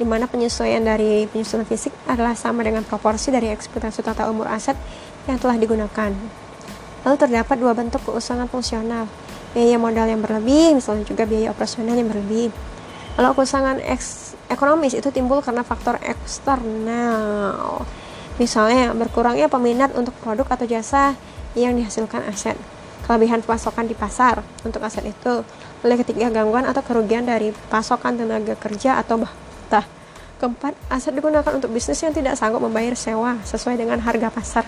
di 0.00 0.08
mana 0.08 0.24
penyesuaian 0.24 0.80
dari 0.80 1.28
penyusutan 1.28 1.68
fisik 1.68 1.92
adalah 2.08 2.32
sama 2.32 2.64
dengan 2.64 2.86
proporsi 2.86 3.28
dari 3.28 3.52
ekspektasi 3.52 4.00
total 4.00 4.32
umur 4.32 4.48
aset 4.48 4.78
yang 5.28 5.36
telah 5.36 5.60
digunakan. 5.60 6.14
Lalu 7.04 7.16
terdapat 7.20 7.56
dua 7.60 7.76
bentuk 7.76 8.00
keusangan 8.08 8.48
fungsional, 8.48 9.04
biaya 9.52 9.76
modal 9.76 10.08
yang 10.08 10.22
berlebih, 10.24 10.78
misalnya 10.78 11.04
juga 11.04 11.26
biaya 11.28 11.52
operasional 11.52 11.98
yang 11.98 12.08
berlebih. 12.08 12.48
Kalau 13.18 13.36
keusangan 13.36 13.82
ekonomis 14.48 14.96
itu 14.96 15.10
timbul 15.12 15.44
karena 15.44 15.66
faktor 15.66 16.00
eksternal. 16.00 17.84
Misalnya, 18.40 18.96
berkurangnya 18.96 19.52
peminat 19.52 19.92
untuk 19.92 20.16
produk 20.24 20.48
atau 20.48 20.64
jasa 20.64 21.12
yang 21.52 21.76
dihasilkan 21.76 22.24
aset. 22.24 22.56
Kelebihan 23.10 23.42
pasokan 23.42 23.90
di 23.90 23.98
pasar 23.98 24.38
untuk 24.62 24.86
aset 24.86 25.02
itu. 25.02 25.42
Oleh 25.82 25.98
ketiga, 25.98 26.30
gangguan 26.30 26.62
atau 26.62 26.78
kerugian 26.78 27.26
dari 27.26 27.50
pasokan 27.66 28.14
tenaga 28.14 28.54
kerja 28.54 29.02
atau 29.02 29.18
bah 29.18 29.34
Keempat, 30.40 30.72
aset 30.88 31.12
digunakan 31.12 31.52
untuk 31.52 31.68
bisnis 31.68 32.00
yang 32.00 32.16
tidak 32.16 32.32
sanggup 32.32 32.64
membayar 32.64 32.96
sewa 32.96 33.36
sesuai 33.44 33.76
dengan 33.76 34.00
harga 34.00 34.32
pasar, 34.32 34.64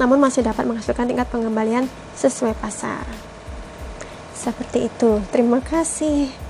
namun 0.00 0.16
masih 0.16 0.40
dapat 0.40 0.64
menghasilkan 0.64 1.04
tingkat 1.04 1.28
pengembalian 1.28 1.84
sesuai 2.16 2.56
pasar. 2.56 3.04
Seperti 4.32 4.88
itu. 4.88 5.20
Terima 5.28 5.60
kasih. 5.60 6.43